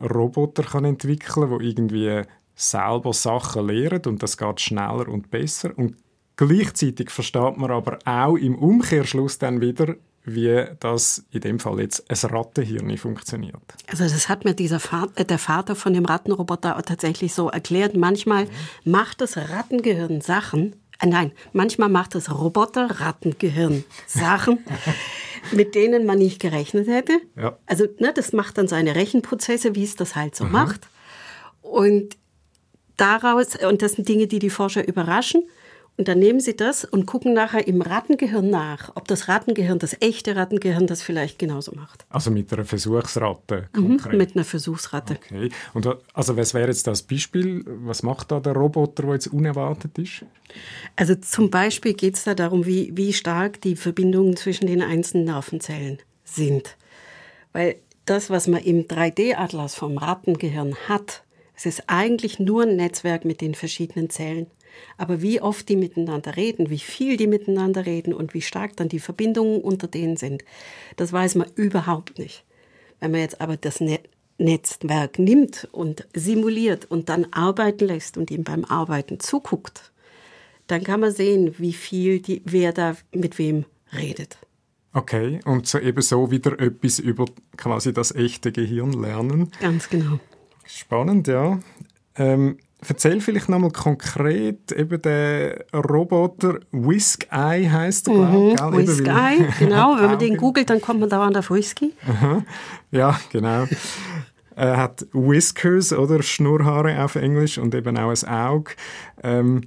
Roboter 0.00 0.62
kann 0.62 0.84
entwickeln 0.84 1.50
kann, 1.50 1.58
die 1.58 1.70
irgendwie 1.70 2.22
selber 2.54 3.12
Sachen 3.12 3.66
lehren 3.66 4.02
und 4.06 4.22
das 4.22 4.36
geht 4.36 4.60
schneller 4.60 5.08
und 5.08 5.28
besser. 5.28 5.76
Und 5.76 5.96
gleichzeitig 6.36 7.10
versteht 7.10 7.56
man 7.56 7.72
aber 7.72 7.98
auch 8.04 8.36
im 8.36 8.54
Umkehrschluss 8.54 9.38
dann 9.38 9.60
wieder, 9.60 9.96
wie 10.26 10.64
das 10.80 11.24
in 11.30 11.40
dem 11.40 11.58
Fall 11.60 11.80
jetzt 11.80 12.10
ein 12.10 12.30
Rattenhirn 12.30 12.98
funktioniert. 12.98 13.62
Also 13.88 14.04
das 14.04 14.28
hat 14.28 14.44
mir 14.44 14.54
dieser 14.54 14.80
Vater, 14.80 15.24
der 15.24 15.38
Vater 15.38 15.76
von 15.76 15.94
dem 15.94 16.04
Rattenroboter 16.04 16.82
tatsächlich 16.82 17.32
so 17.32 17.48
erklärt. 17.48 17.96
Manchmal 17.96 18.48
macht 18.84 19.20
das 19.20 19.36
Rattengehirn 19.36 20.20
Sachen, 20.20 20.74
äh, 21.00 21.06
nein, 21.06 21.32
manchmal 21.52 21.88
macht 21.88 22.14
das 22.14 22.30
Roboter-Rattengehirn 22.30 23.84
Sachen, 24.06 24.58
mit 25.52 25.74
denen 25.74 26.06
man 26.06 26.18
nicht 26.18 26.40
gerechnet 26.40 26.88
hätte. 26.88 27.20
Ja. 27.36 27.58
Also 27.66 27.86
ne, 27.98 28.12
das 28.14 28.32
macht 28.32 28.58
dann 28.58 28.68
seine 28.68 28.94
Rechenprozesse, 28.94 29.74
wie 29.74 29.84
es 29.84 29.96
das 29.96 30.16
halt 30.16 30.34
so 30.34 30.44
mhm. 30.44 30.52
macht. 30.52 30.88
Und 31.62 32.16
daraus, 32.96 33.56
und 33.56 33.82
das 33.82 33.92
sind 33.92 34.08
Dinge, 34.08 34.26
die 34.26 34.38
die 34.38 34.50
Forscher 34.50 34.86
überraschen. 34.86 35.42
Und 35.98 36.08
dann 36.08 36.18
nehmen 36.18 36.40
sie 36.40 36.54
das 36.54 36.84
und 36.84 37.06
gucken 37.06 37.32
nachher 37.32 37.66
im 37.66 37.80
Rattengehirn 37.80 38.50
nach, 38.50 38.92
ob 38.96 39.08
das 39.08 39.28
Rattengehirn, 39.28 39.78
das 39.78 39.96
echte 40.00 40.36
Rattengehirn, 40.36 40.86
das 40.86 41.00
vielleicht 41.00 41.38
genauso 41.38 41.72
macht. 41.72 42.04
Also 42.10 42.30
mit 42.30 42.52
einer 42.52 42.66
Versuchsratte 42.66 43.68
mhm, 43.74 44.00
mit 44.12 44.36
einer 44.36 44.44
Versuchsratte. 44.44 45.14
Okay. 45.24 45.48
Und 45.72 45.88
also 46.12 46.36
was 46.36 46.52
wäre 46.52 46.68
jetzt 46.68 46.86
das 46.86 47.02
Beispiel? 47.02 47.64
Was 47.66 48.02
macht 48.02 48.30
da 48.30 48.40
der 48.40 48.52
Roboter, 48.52 49.04
der 49.04 49.14
jetzt 49.14 49.28
unerwartet 49.28 49.98
ist? 49.98 50.24
Also 50.96 51.14
zum 51.14 51.50
Beispiel 51.50 51.94
geht 51.94 52.16
es 52.16 52.24
da 52.24 52.34
darum, 52.34 52.66
wie, 52.66 52.92
wie 52.94 53.14
stark 53.14 53.62
die 53.62 53.74
Verbindungen 53.74 54.36
zwischen 54.36 54.66
den 54.66 54.82
einzelnen 54.82 55.24
Nervenzellen 55.24 55.98
sind. 56.24 56.76
Weil 57.52 57.76
das, 58.04 58.28
was 58.28 58.48
man 58.48 58.62
im 58.62 58.86
3D-Atlas 58.86 59.74
vom 59.74 59.96
Rattengehirn 59.96 60.76
hat, 60.88 61.22
es 61.54 61.64
ist 61.64 61.84
eigentlich 61.86 62.38
nur 62.38 62.64
ein 62.64 62.76
Netzwerk 62.76 63.24
mit 63.24 63.40
den 63.40 63.54
verschiedenen 63.54 64.10
Zellen. 64.10 64.46
Aber 64.96 65.22
wie 65.22 65.40
oft 65.40 65.68
die 65.68 65.76
miteinander 65.76 66.36
reden, 66.36 66.70
wie 66.70 66.78
viel 66.78 67.16
die 67.16 67.26
miteinander 67.26 67.86
reden 67.86 68.12
und 68.12 68.34
wie 68.34 68.42
stark 68.42 68.76
dann 68.76 68.88
die 68.88 69.00
Verbindungen 69.00 69.60
unter 69.60 69.88
denen 69.88 70.16
sind, 70.16 70.44
das 70.96 71.12
weiß 71.12 71.34
man 71.36 71.48
überhaupt 71.54 72.18
nicht. 72.18 72.44
Wenn 73.00 73.10
man 73.10 73.20
jetzt 73.20 73.40
aber 73.40 73.56
das 73.56 73.82
Netzwerk 74.38 75.18
nimmt 75.18 75.68
und 75.72 76.06
simuliert 76.14 76.84
und 76.86 77.08
dann 77.08 77.26
arbeiten 77.32 77.86
lässt 77.86 78.16
und 78.16 78.30
ihm 78.30 78.44
beim 78.44 78.64
Arbeiten 78.64 79.20
zuguckt, 79.20 79.92
dann 80.66 80.82
kann 80.82 81.00
man 81.00 81.12
sehen, 81.12 81.54
wie 81.58 81.72
viel 81.72 82.20
die, 82.20 82.42
wer 82.44 82.72
da 82.72 82.96
mit 83.12 83.38
wem 83.38 83.64
redet. 83.92 84.38
Okay, 84.92 85.40
und 85.44 85.66
so 85.66 85.78
eben 85.78 86.00
so 86.00 86.30
wieder 86.30 86.58
etwas 86.58 86.98
über 86.98 87.26
quasi 87.56 87.92
das 87.92 88.14
echte 88.14 88.50
Gehirn 88.50 88.92
lernen. 88.94 89.52
Ganz 89.60 89.90
genau. 89.90 90.18
Spannend, 90.64 91.28
ja. 91.28 91.60
Ähm, 92.16 92.56
Erzähl 92.88 93.20
vielleicht 93.20 93.48
nochmal 93.48 93.70
konkret 93.70 94.72
eben 94.72 95.00
der 95.02 95.64
Roboter 95.74 96.60
Whisk 96.72 97.26
Eye 97.30 97.70
heißt 97.70 98.08
er, 98.08 98.14
glaube 98.14 98.82
ich. 98.82 98.88
Mhm, 98.88 98.96
Whisk 98.96 99.06
Eye, 99.06 99.48
genau. 99.58 99.96
Wenn 100.00 100.06
man 100.06 100.18
den 100.18 100.36
googelt, 100.36 100.70
dann 100.70 100.80
kommt 100.80 101.00
man 101.00 101.08
dauernd 101.08 101.36
auf 101.36 101.50
Whisky. 101.50 101.92
Aha. 102.08 102.42
Ja, 102.90 103.18
genau. 103.32 103.66
er 104.54 104.76
hat 104.76 105.06
Whiskers 105.12 105.92
oder 105.92 106.22
Schnurrhaare 106.22 107.02
auf 107.04 107.16
Englisch 107.16 107.58
und 107.58 107.74
eben 107.74 107.96
auch 107.98 108.10
ein 108.10 108.28
Auge. 108.28 108.72
Ähm, 109.22 109.62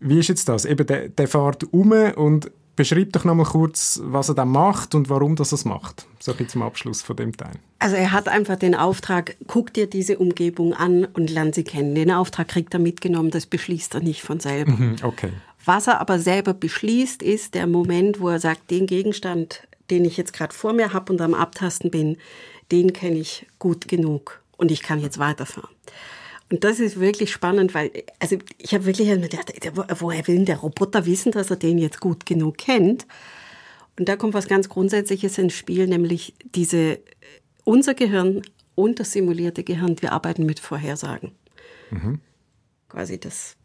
wie 0.00 0.18
ist 0.18 0.28
jetzt 0.28 0.48
das? 0.48 0.64
Eben, 0.64 0.86
der, 0.86 1.08
der 1.08 1.28
fährt 1.28 1.64
um 1.72 1.92
und 1.92 2.50
Beschreib 2.78 3.12
doch 3.12 3.24
noch 3.24 3.34
mal 3.34 3.44
kurz, 3.44 4.00
was 4.04 4.28
er 4.28 4.36
da 4.36 4.44
macht 4.44 4.94
und 4.94 5.10
warum 5.10 5.34
das 5.34 5.50
es 5.50 5.64
macht. 5.64 6.06
So 6.20 6.32
ein 6.32 6.48
zum 6.48 6.62
Abschluss 6.62 7.02
von 7.02 7.16
dem 7.16 7.36
Teil. 7.36 7.54
Also 7.80 7.96
er 7.96 8.12
hat 8.12 8.28
einfach 8.28 8.54
den 8.54 8.76
Auftrag, 8.76 9.34
guck 9.48 9.74
dir 9.74 9.88
diese 9.88 10.16
Umgebung 10.18 10.74
an 10.74 11.04
und 11.04 11.28
lern 11.28 11.52
sie 11.52 11.64
kennen. 11.64 11.96
Den 11.96 12.12
Auftrag 12.12 12.46
kriegt 12.46 12.72
er 12.74 12.78
mitgenommen, 12.78 13.32
das 13.32 13.46
beschließt 13.46 13.94
er 13.94 14.00
nicht 14.00 14.22
von 14.22 14.38
selber. 14.38 14.70
Mhm, 14.70 14.94
okay. 15.02 15.32
Was 15.64 15.88
er 15.88 16.00
aber 16.00 16.20
selber 16.20 16.54
beschließt, 16.54 17.20
ist 17.20 17.54
der 17.54 17.66
Moment, 17.66 18.20
wo 18.20 18.28
er 18.28 18.38
sagt, 18.38 18.70
den 18.70 18.86
Gegenstand, 18.86 19.66
den 19.90 20.04
ich 20.04 20.16
jetzt 20.16 20.32
gerade 20.32 20.54
vor 20.54 20.72
mir 20.72 20.92
habe 20.92 21.12
und 21.12 21.20
am 21.20 21.34
Abtasten 21.34 21.90
bin, 21.90 22.16
den 22.70 22.92
kenne 22.92 23.18
ich 23.18 23.48
gut 23.58 23.88
genug 23.88 24.40
und 24.56 24.70
ich 24.70 24.82
kann 24.82 25.00
jetzt 25.00 25.18
weiterfahren. 25.18 25.74
Und 26.50 26.64
das 26.64 26.80
ist 26.80 26.98
wirklich 26.98 27.30
spannend, 27.30 27.74
weil, 27.74 27.90
also 28.18 28.38
ich 28.56 28.72
habe 28.72 28.86
wirklich 28.86 29.08
gedacht, 29.08 29.52
woher 30.00 30.26
will 30.26 30.36
denn 30.36 30.44
der 30.46 30.58
Roboter 30.58 31.04
wissen, 31.04 31.32
dass 31.32 31.50
er 31.50 31.56
den 31.56 31.78
jetzt 31.78 32.00
gut 32.00 32.24
genug 32.24 32.56
kennt? 32.56 33.06
Und 33.98 34.08
da 34.08 34.16
kommt 34.16 34.34
was 34.34 34.48
ganz 34.48 34.68
Grundsätzliches 34.68 35.36
ins 35.38 35.54
Spiel, 35.54 35.86
nämlich 35.86 36.34
diese, 36.54 37.00
unser 37.64 37.94
Gehirn 37.94 38.42
und 38.74 39.00
das 39.00 39.12
simulierte 39.12 39.64
Gehirn, 39.64 40.00
wir 40.00 40.12
arbeiten 40.12 40.46
mit 40.46 40.60
Vorhersagen. 40.60 41.32
Mhm. 41.90 42.20
Quasi 42.88 43.18
das 43.18 43.56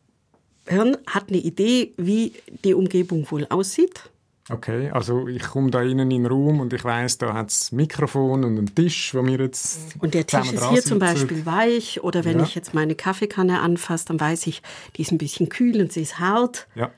Hirn 0.68 0.98
hat 1.08 1.30
eine 1.30 1.38
Idee, 1.38 1.94
wie 1.98 2.34
die 2.64 2.74
Umgebung 2.74 3.30
wohl 3.30 3.46
aussieht. 3.50 4.10
Okay, 4.50 4.90
also 4.90 5.28
ich 5.30 5.42
komme 5.42 5.72
da 5.72 5.82
innen 5.82 6.12
in 6.12 6.24
den 6.24 6.26
Raum 6.26 6.60
und 6.60 6.74
ich 6.74 6.84
weiß, 6.84 7.18
da 7.18 7.34
hat 7.34 7.50
es 7.50 7.72
Mikrofon 7.72 8.44
und 8.44 8.58
einen 8.58 8.76
Tisch, 8.76 9.16
wo 9.16 9.26
wir 9.26 9.40
jetzt 9.40 9.96
Und 10.00 10.14
der 10.14 10.28
Tisch 10.28 10.52
ist 10.52 10.70
hier 10.70 10.82
zum 10.82 11.00
Beispiel 11.00 11.46
weich 11.46 12.04
oder 12.04 12.26
wenn 12.26 12.40
ja. 12.40 12.44
ich 12.44 12.54
jetzt 12.54 12.74
meine 12.74 12.94
Kaffeekanne 12.94 13.62
anfasse, 13.62 14.08
dann 14.08 14.20
weiß 14.20 14.48
ich, 14.48 14.62
die 14.98 15.04
ist 15.04 15.12
ein 15.14 15.18
bisschen 15.18 15.48
kühl 15.48 15.80
und 15.80 15.94
sie 15.94 16.02
ist 16.02 16.20
hart. 16.20 16.68
Ja. 16.76 16.92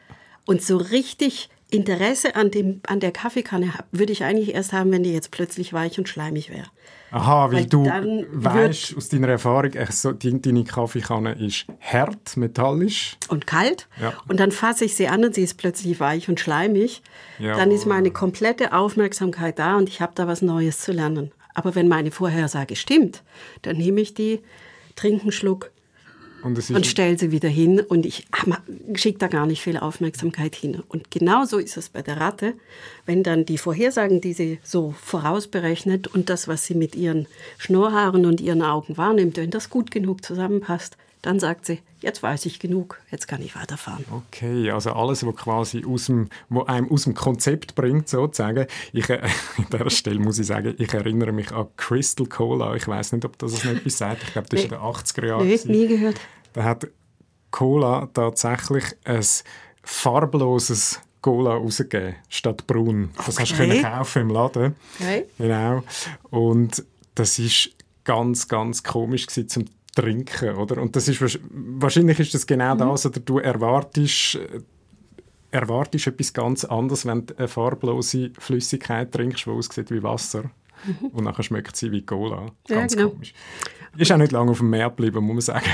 Und 0.46 0.64
so 0.64 0.78
richtig 0.78 1.50
Interesse 1.72 2.36
an, 2.36 2.52
dem, 2.52 2.82
an 2.88 3.00
der 3.00 3.12
Kaffeekanne 3.12 3.74
würde 3.92 4.14
ich 4.14 4.24
eigentlich 4.24 4.54
erst 4.54 4.72
haben, 4.72 4.92
wenn 4.92 5.04
die 5.04 5.12
jetzt 5.12 5.32
plötzlich 5.32 5.74
weich 5.74 5.98
und 5.98 6.08
schleimig 6.08 6.50
wäre. 6.50 6.68
Aha, 7.12 7.52
weil, 7.52 7.54
weil 7.54 7.66
du 7.66 7.86
weißt 7.86 8.98
aus 8.98 9.10
deiner 9.10 9.30
Erfahrung, 9.30 9.72
so, 9.90 10.12
deine 10.12 10.64
Kaffeekanne 10.64 11.34
ist 11.34 11.66
hart, 11.80 12.38
metallisch. 12.38 13.18
Und 13.30 13.48
kalt. 13.48 13.88
Ja. 14.02 14.14
Und 14.28 14.40
dann 14.40 14.52
fasse 14.52 14.86
ich 14.86 14.96
sie 14.96 15.08
an 15.08 15.24
und 15.24 15.34
sie 15.34 15.44
ist 15.44 15.56
plötzlich 15.56 16.00
weich 16.00 16.30
und 16.30 16.40
schleimig. 16.40 17.02
Ja. 17.40 17.56
Dann 17.56 17.72
ist 17.72 17.86
meine 17.86 18.12
komplette 18.12 18.74
Aufmerksamkeit 18.74 19.58
da 19.58 19.78
und 19.78 19.90
ich 19.90 20.02
habe 20.02 20.14
da 20.16 20.28
was 20.28 20.42
Neues 20.42 20.80
zu 20.80 20.92
lernen. 20.92 21.32
Aber 21.54 21.74
wenn 21.74 21.88
meine 21.88 22.12
Vorhersage 22.12 22.76
stimmt, 22.76 23.24
dann 23.64 23.78
nehme 23.78 24.02
ich 24.02 24.14
die, 24.14 24.42
trinke 24.96 25.24
einen 25.24 25.32
Schluck 25.32 25.72
und, 26.46 26.70
und 26.70 26.86
stelle 26.86 27.18
sie 27.18 27.32
wieder 27.32 27.50
hin 27.50 27.80
und 27.80 28.06
ich 28.06 28.28
schicke 28.94 29.18
da 29.18 29.28
gar 29.28 29.48
nicht 29.48 29.64
viel 29.64 29.78
Aufmerksamkeit 29.78 30.54
hin. 30.56 30.84
Und 30.88 31.10
genauso 31.10 31.58
ist 31.58 31.76
es 31.76 31.90
bei 31.90 32.04
der 32.04 32.18
Ratte, 32.18 32.54
wenn 33.08 33.24
dann 33.24 33.46
die 33.46 33.58
Vorhersagen, 33.58 34.22
die 34.22 34.34
sie 34.34 34.60
so 34.62 34.94
vorausberechnet 35.02 36.06
und 36.06 36.30
das, 36.30 36.48
was 36.48 36.64
sie 36.64 36.76
mit 36.76 36.96
ihren 36.96 37.26
Schnurrhaaren 37.58 38.28
und 38.28 38.42
ihren 38.42 38.62
Augen 38.62 38.96
wahrnimmt, 38.96 39.38
wenn 39.38 39.50
das 39.50 39.72
gut 39.72 39.90
genug 39.90 40.24
zusammenpasst, 40.24 40.98
dann 41.26 41.40
sagt 41.40 41.66
sie, 41.66 41.80
jetzt 42.02 42.22
weiß 42.22 42.46
ich 42.46 42.60
genug, 42.60 43.02
jetzt 43.10 43.28
kann 43.28 43.42
ich 43.42 43.56
weiterfahren. 43.56 44.06
Okay, 44.12 44.70
also 44.70 44.92
alles, 44.92 45.26
was 45.26 45.36
quasi 45.36 45.84
aus 45.84 46.06
dem, 46.06 46.30
wo 46.50 46.64
einem 46.64 46.92
aus 46.92 47.06
dem 47.06 47.16
Konzept 47.16 47.74
bringt, 47.74 48.08
sozusagen. 48.08 48.68
Ich, 48.94 49.10
äh, 49.10 49.22
an 49.58 49.66
dieser 49.72 49.90
Stelle 49.90 50.20
muss 50.20 50.38
ich 50.38 50.46
sagen, 50.46 50.76
ich 50.78 50.94
erinnere 50.94 51.32
mich 51.32 51.52
an 51.52 51.66
Crystal 51.78 52.28
Cola. 52.28 52.76
Ich 52.76 52.88
weiß 52.88 53.14
nicht, 53.14 53.26
ob 53.26 53.40
das 53.40 53.64
noch 53.64 53.72
etwas 53.72 53.98
sagt. 53.98 54.22
Ich 54.24 54.34
glaube, 54.34 54.48
das 54.50 54.60
ist 54.60 54.66
in 54.66 54.70
den 54.72 54.80
80er 54.80 55.26
Jahren. 55.26 55.48
Nee, 55.48 55.60
nie 55.66 55.88
gehört. 55.88 56.20
Da 56.54 56.64
hat 56.64 56.88
Cola 57.50 58.08
tatsächlich 58.14 58.84
ein 59.04 59.26
farbloses 59.82 61.02
Cola 61.22 61.56
rausgegeben, 61.56 62.18
statt 62.30 62.68
braun. 62.68 63.10
Das 63.18 63.30
okay. 63.30 63.48
hast 63.50 63.60
du 63.60 63.82
kaufen 63.82 64.22
im 64.22 64.30
Laden. 64.30 64.76
Okay. 65.00 65.26
Genau. 65.40 65.84
Und 66.30 66.86
das 67.16 67.40
ist 67.40 67.72
ganz, 68.04 68.48
ganz 68.48 68.84
komisch 68.84 69.26
gewesen, 69.26 69.50
zum 69.50 69.66
trinken, 69.96 70.56
oder? 70.56 70.82
Und 70.82 70.96
das 70.96 71.08
ist 71.08 71.40
wahrscheinlich 71.52 72.20
ist 72.20 72.34
das 72.34 72.46
genau 72.46 72.76
mhm. 72.76 72.80
das, 72.80 73.06
oder 73.06 73.20
du 73.20 73.40
erwartest 73.40 74.38
erwartest 75.56 76.08
etwas 76.08 76.34
ganz 76.34 76.66
anderes, 76.66 77.06
wenn 77.06 77.26
du 77.26 77.38
eine 77.38 77.48
farblose 77.48 78.32
Flüssigkeit 78.38 79.12
trinkst, 79.12 79.46
die 79.46 79.50
aussieht 79.50 79.90
wie 79.90 80.04
Wasser. 80.04 80.52
Mhm. 80.86 81.08
Und 81.08 81.26
dann 81.26 81.44
schmeckt 81.44 81.76
sie 81.78 81.92
wie 81.92 82.02
Cola. 82.02 82.48
Ganz 82.68 82.94
ja, 82.94 83.00
genau. 83.00 83.12
komisch. 83.12 83.34
Ist 83.98 84.12
auch 84.12 84.18
nicht 84.18 84.34
lange 84.34 84.52
auf 84.52 84.58
dem 84.58 84.70
Meer 84.70 84.90
geblieben, 84.90 85.24
muss 85.24 85.34
man 85.34 85.42
sagen. 85.42 85.70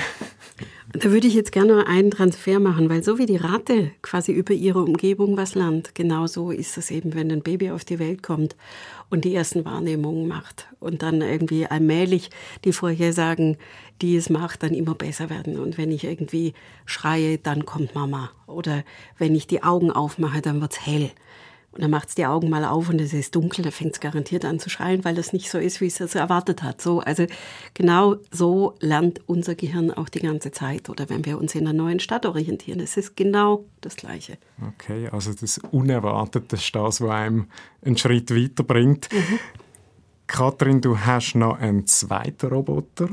Da 0.93 1.09
würde 1.09 1.27
ich 1.27 1.35
jetzt 1.35 1.53
gerne 1.53 1.87
einen 1.87 2.11
Transfer 2.11 2.59
machen, 2.59 2.89
weil 2.89 3.01
so 3.01 3.17
wie 3.17 3.25
die 3.25 3.37
Ratte 3.37 3.91
quasi 4.01 4.33
über 4.33 4.53
ihre 4.53 4.83
Umgebung 4.83 5.37
was 5.37 5.55
lernt, 5.55 5.95
genauso 5.95 6.51
ist 6.51 6.77
es 6.77 6.91
eben, 6.91 7.13
wenn 7.13 7.31
ein 7.31 7.43
Baby 7.43 7.71
auf 7.71 7.85
die 7.85 7.97
Welt 7.97 8.23
kommt 8.23 8.57
und 9.09 9.23
die 9.23 9.33
ersten 9.33 9.63
Wahrnehmungen 9.63 10.27
macht 10.27 10.67
und 10.81 11.01
dann 11.01 11.21
irgendwie 11.21 11.65
allmählich 11.65 12.29
die 12.65 12.73
Vorhersagen, 12.73 13.57
die 14.01 14.17
es 14.17 14.29
macht, 14.29 14.63
dann 14.63 14.73
immer 14.73 14.95
besser 14.95 15.29
werden. 15.29 15.59
Und 15.59 15.77
wenn 15.77 15.91
ich 15.91 16.03
irgendwie 16.03 16.53
schreie, 16.85 17.37
dann 17.37 17.65
kommt 17.65 17.95
Mama. 17.95 18.31
Oder 18.47 18.83
wenn 19.17 19.33
ich 19.33 19.47
die 19.47 19.63
Augen 19.63 19.91
aufmache, 19.91 20.41
dann 20.41 20.59
wird's 20.59 20.85
hell. 20.85 21.11
Und 21.71 21.81
dann 21.81 21.91
macht 21.91 22.09
es 22.09 22.15
die 22.15 22.25
Augen 22.25 22.49
mal 22.49 22.65
auf 22.65 22.89
und 22.89 22.99
es 22.99 23.13
ist 23.13 23.33
dunkel, 23.33 23.63
da 23.63 23.71
fängt 23.71 23.93
es 23.93 23.99
garantiert 24.01 24.43
an 24.43 24.59
zu 24.59 24.69
schreien, 24.69 25.05
weil 25.05 25.15
das 25.15 25.31
nicht 25.31 25.49
so 25.49 25.57
ist, 25.57 25.79
wie 25.79 25.87
es 25.87 26.01
es 26.01 26.15
erwartet 26.15 26.63
hat. 26.63 26.81
So, 26.81 26.99
also 26.99 27.25
genau 27.73 28.17
so 28.29 28.75
lernt 28.81 29.21
unser 29.27 29.55
Gehirn 29.55 29.89
auch 29.89 30.09
die 30.09 30.19
ganze 30.19 30.51
Zeit. 30.51 30.89
Oder 30.89 31.09
wenn 31.09 31.25
wir 31.25 31.37
uns 31.37 31.55
in 31.55 31.61
einer 31.61 31.73
neuen 31.73 32.01
Stadt 32.01 32.25
orientieren, 32.25 32.81
es 32.81 32.97
ist 32.97 33.15
genau 33.15 33.63
das 33.79 33.95
Gleiche. 33.95 34.37
Okay, 34.75 35.07
also 35.09 35.33
das 35.33 35.59
Unerwartete 35.71 36.57
ist 36.57 36.75
das, 36.75 36.99
was 36.99 37.09
einem 37.09 37.47
einen 37.81 37.97
Schritt 37.97 38.35
weiterbringt. 38.35 39.07
Mhm. 39.13 39.39
Kathrin, 40.27 40.81
du 40.81 40.99
hast 40.99 41.35
noch 41.35 41.57
einen 41.57 41.87
zweiten 41.87 42.47
Roboter 42.47 43.09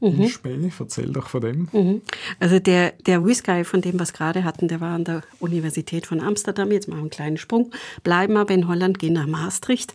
mhm. 0.00 0.28
Spiel. 0.28 0.70
Erzähl 0.78 1.12
doch 1.12 1.28
von 1.28 1.40
dem. 1.40 1.68
Mhm. 1.72 2.02
Also 2.38 2.58
der, 2.58 2.92
der 3.06 3.24
Whiskey, 3.24 3.64
von 3.64 3.80
dem 3.80 3.94
wir 3.94 4.02
es 4.02 4.12
gerade 4.12 4.44
hatten, 4.44 4.68
der 4.68 4.80
war 4.80 4.94
an 4.94 5.04
der 5.04 5.22
Universität 5.38 6.06
von 6.06 6.20
Amsterdam. 6.20 6.72
Jetzt 6.72 6.88
machen 6.88 6.98
wir 6.98 7.02
einen 7.02 7.10
kleinen 7.10 7.36
Sprung. 7.36 7.70
Bleiben 8.02 8.36
aber 8.36 8.54
in 8.54 8.68
Holland, 8.68 8.98
gehen 8.98 9.14
nach 9.14 9.26
Maastricht. 9.26 9.94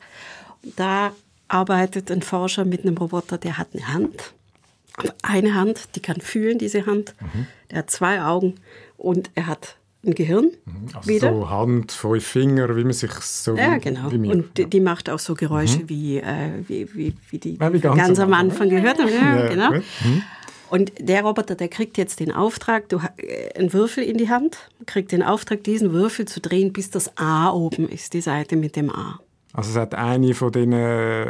Da 0.75 1.13
arbeitet 1.47 2.11
ein 2.11 2.21
Forscher 2.21 2.65
mit 2.65 2.81
einem 2.81 2.97
Roboter, 2.97 3.37
der 3.37 3.57
hat 3.57 3.69
eine 3.73 3.87
Hand. 3.87 4.33
Eine 5.21 5.53
Hand, 5.53 5.95
die 5.95 5.99
kann 5.99 6.21
fühlen, 6.21 6.57
diese 6.57 6.85
Hand. 6.85 7.13
Mhm. 7.19 7.47
Der 7.69 7.79
hat 7.79 7.91
zwei 7.91 8.21
Augen 8.21 8.55
und 8.97 9.29
er 9.35 9.47
hat 9.47 9.75
ein 10.05 10.15
Gehirn. 10.15 10.51
Mhm. 10.65 10.95
Also 10.95 11.09
wieder. 11.09 11.31
so 11.31 11.49
Hand, 11.49 11.91
fünf 11.91 12.25
Finger, 12.25 12.75
wie 12.75 12.83
man 12.83 12.93
sich 12.93 13.11
so 13.11 13.55
Ja, 13.55 13.77
genau. 13.77 14.11
Wie 14.11 14.17
und 14.29 14.57
ja. 14.57 14.65
die 14.65 14.79
macht 14.79 15.09
auch 15.09 15.19
so 15.19 15.33
Geräusche, 15.35 15.79
mhm. 15.79 15.89
wie, 15.89 16.17
äh, 16.17 16.51
wie, 16.67 16.87
wie, 16.93 17.13
wie, 17.29 17.37
die 17.37 17.57
ja, 17.57 17.73
wie 17.73 17.79
ganz, 17.79 17.97
ganz, 17.97 18.19
am 18.19 18.33
Anfang 18.33 18.69
gehört 18.69 18.99
haben. 18.99 19.09
Ja, 19.09 19.39
ja 19.39 19.49
genau. 19.49 19.71
Mhm. 19.71 20.23
Und 20.69 20.91
der 20.99 21.23
Roboter, 21.23 21.55
der 21.55 21.67
kriegt 21.67 21.97
jetzt 21.97 22.19
den 22.19 22.31
Auftrag, 22.31 22.89
du 22.89 22.99
äh, 23.17 23.53
einen 23.57 23.71
Würfel 23.71 24.03
in 24.03 24.17
die 24.17 24.29
Hand, 24.29 24.57
kriegt 24.85 25.11
den 25.11 25.23
Auftrag, 25.23 25.63
diesen 25.63 25.93
Würfel 25.93 26.25
zu 26.25 26.41
drehen, 26.41 26.73
bis 26.73 26.89
das 26.89 27.17
A 27.17 27.51
oben 27.51 27.87
ist, 27.87 28.13
die 28.13 28.21
Seite 28.21 28.55
mit 28.55 28.75
dem 28.75 28.89
A. 28.89 29.19
Also 29.55 29.69
es 29.69 29.75
hat 29.77 29.95
eine 29.95 30.33
von 30.33 30.51
den 30.51 30.71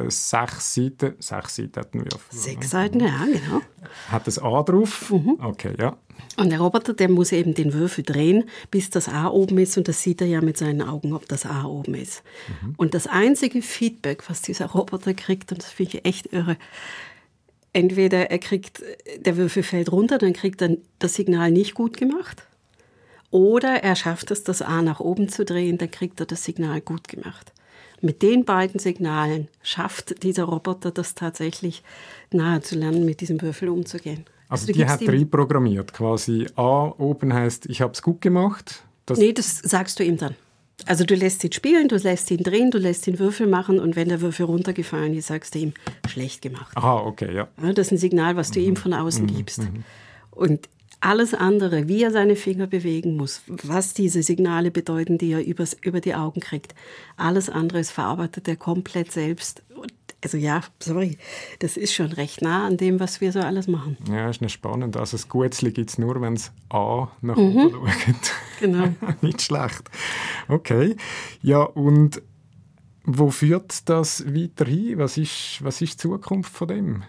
sechs 0.10 0.74
Seiten, 0.74 1.14
sechs 1.20 1.56
Seiten 1.56 1.80
hatten 1.80 2.04
wir. 2.04 2.20
Sechs 2.32 2.72
Seiten, 2.72 3.00
ja, 3.00 3.24
genau. 3.26 3.62
Hat 4.10 4.26
das 4.26 4.40
A 4.40 4.64
drauf? 4.64 5.12
Mhm. 5.12 5.38
Okay, 5.40 5.76
ja. 5.78 5.96
Und 6.38 6.50
der 6.50 6.60
Roboter, 6.60 6.94
der 6.94 7.10
muss 7.10 7.32
eben 7.32 7.54
den 7.54 7.74
Würfel 7.74 8.04
drehen, 8.04 8.46
bis 8.72 8.90
das 8.90 9.08
A 9.08 9.28
oben 9.28 9.60
ist. 9.60 9.78
Und 9.78 9.88
das 9.88 10.02
sieht 10.02 10.22
er 10.22 10.28
ja 10.28 10.42
mit 10.42 10.58
seinen 10.58 10.82
Augen, 10.82 11.14
ob 11.14 11.28
das 11.28 11.46
A 11.46 11.66
oben 11.66 11.94
ist. 11.94 12.24
Mhm. 12.48 12.74
Und 12.78 12.94
das 12.96 13.06
einzige 13.06 13.62
Feedback, 13.62 14.28
was 14.28 14.42
dieser 14.42 14.68
Roboter 14.68 15.14
kriegt, 15.14 15.52
und 15.52 15.62
das 15.62 15.72
finde 15.72 15.98
ich 15.98 16.06
echt 16.06 16.34
irre, 16.34 16.58
entweder 17.74 18.32
er 18.32 18.40
kriegt, 18.40 18.82
der 19.20 19.38
Würfel 19.38 19.62
fällt 19.62 19.92
runter, 19.92 20.18
dann 20.18 20.34
kriegt 20.34 20.64
er 20.64 20.78
das 20.98 21.14
Signal 21.14 21.52
nicht 21.52 21.76
gut 21.76 21.96
gemacht. 21.96 22.44
Oder 23.30 23.84
er 23.84 23.96
schafft 23.96 24.32
es, 24.32 24.44
das 24.44 24.64
A 24.64 24.82
nach 24.82 25.00
oben 25.00 25.30
zu 25.30 25.46
drehen, 25.46 25.78
dann 25.78 25.92
kriegt 25.92 26.20
er 26.22 26.26
das 26.26 26.44
Signal 26.44 26.82
gut 26.82 27.08
gemacht 27.08 27.52
mit 28.06 28.22
den 28.22 28.46
beiden 28.46 28.80
Signalen 28.80 29.48
schafft 29.64 30.24
dieser 30.24 30.46
Roboter 30.46 30.92
das 30.92 31.16
tatsächlich 31.16 31.84
nahe 32.32 32.62
zu 32.62 32.76
lernen, 32.76 33.06
mit 33.06 33.22
diesem 33.22 33.42
Würfel 33.42 33.70
umzugehen. 33.70 34.26
Also, 34.48 34.68
also 34.68 34.74
die 34.74 34.86
hat 34.86 35.02
reprogrammiert 35.02 35.92
quasi. 35.94 36.48
A 36.56 36.94
oben 36.98 37.34
heißt, 37.34 37.66
ich 37.66 37.82
habe 37.82 37.94
es 37.94 38.02
gut 38.02 38.22
gemacht. 38.22 38.84
Das 39.06 39.18
nee, 39.18 39.34
das 39.34 39.58
sagst 39.58 40.00
du 40.00 40.04
ihm 40.04 40.18
dann. 40.18 40.36
Also 40.86 41.06
du 41.06 41.16
lässt 41.16 41.44
ihn 41.44 41.52
spielen, 41.52 41.88
du 41.88 41.96
lässt 41.96 42.30
ihn 42.32 42.44
drehen, 42.44 42.70
du 42.70 42.78
lässt 42.78 43.08
ihn 43.08 43.18
Würfel 43.18 43.48
machen 43.48 43.80
und 43.80 43.96
wenn 43.96 44.10
der 44.10 44.22
Würfel 44.22 44.46
runtergefallen 44.46 45.14
ist, 45.14 45.28
sagst 45.28 45.56
du 45.56 45.60
ihm, 45.60 45.74
schlecht 46.08 46.42
gemacht. 46.42 46.76
Aha, 46.76 46.98
okay, 46.98 47.34
ja. 47.34 47.48
ja 47.62 47.74
das 47.74 47.88
ist 47.88 47.92
ein 47.94 47.98
Signal, 47.98 48.36
was 48.36 48.52
du 48.52 48.60
mhm. 48.60 48.66
ihm 48.66 48.76
von 48.76 48.94
außen 48.94 49.24
mhm. 49.24 49.36
gibst. 49.36 49.60
Mhm. 49.60 49.84
Und 50.32 50.70
alles 51.06 51.36
andere, 51.36 51.88
wie 51.88 52.02
er 52.02 52.12
seine 52.12 52.36
Finger 52.36 52.66
bewegen 52.66 53.16
muss, 53.16 53.44
was 53.48 53.94
diese 53.94 54.24
Signale 54.24 54.72
bedeuten, 54.72 55.20
die 55.20 55.32
er 55.32 55.46
übers, 55.46 55.78
über 55.84 56.02
die 56.02 56.16
Augen 56.16 56.40
kriegt, 56.40 56.74
alles 57.16 57.48
andere 57.48 57.80
ist 57.80 57.92
verarbeitet 57.92 58.48
er 58.48 58.56
komplett 58.56 59.12
selbst. 59.12 59.64
Also 60.24 60.38
ja, 60.38 60.62
sorry, 60.80 61.20
das 61.60 61.78
ist 61.78 61.94
schon 61.94 62.12
recht 62.12 62.42
nah 62.42 62.66
an 62.66 62.78
dem, 62.78 63.00
was 63.00 63.22
wir 63.22 63.32
so 63.32 63.40
alles 63.40 63.68
machen. 63.68 63.98
Ja, 64.10 64.28
ist 64.28 64.42
nicht 64.42 64.54
spannend. 64.54 64.98
Also 64.98 65.18
das 65.18 65.30
Gutzli 65.30 65.72
gibt 65.72 65.92
es 65.92 66.00
nur, 66.00 66.20
wenn 66.22 66.34
es 66.34 66.52
A 66.70 67.08
nach 67.22 67.38
mhm. 67.38 67.56
oben 67.56 67.72
schaut. 67.72 68.34
Genau. 68.60 68.88
nicht 69.22 69.42
schlecht. 69.44 69.84
Okay. 70.48 70.96
Ja, 71.44 71.62
und 71.62 72.22
wo 73.04 73.30
führt 73.30 73.88
das 73.90 74.26
weiter 74.26 74.66
hin? 74.66 74.98
Was 74.98 75.18
ist, 75.18 75.60
was 75.62 75.82
ist 75.82 75.94
die 75.94 76.08
Zukunft 76.08 76.52
von 76.52 76.68
dem? 76.70 77.04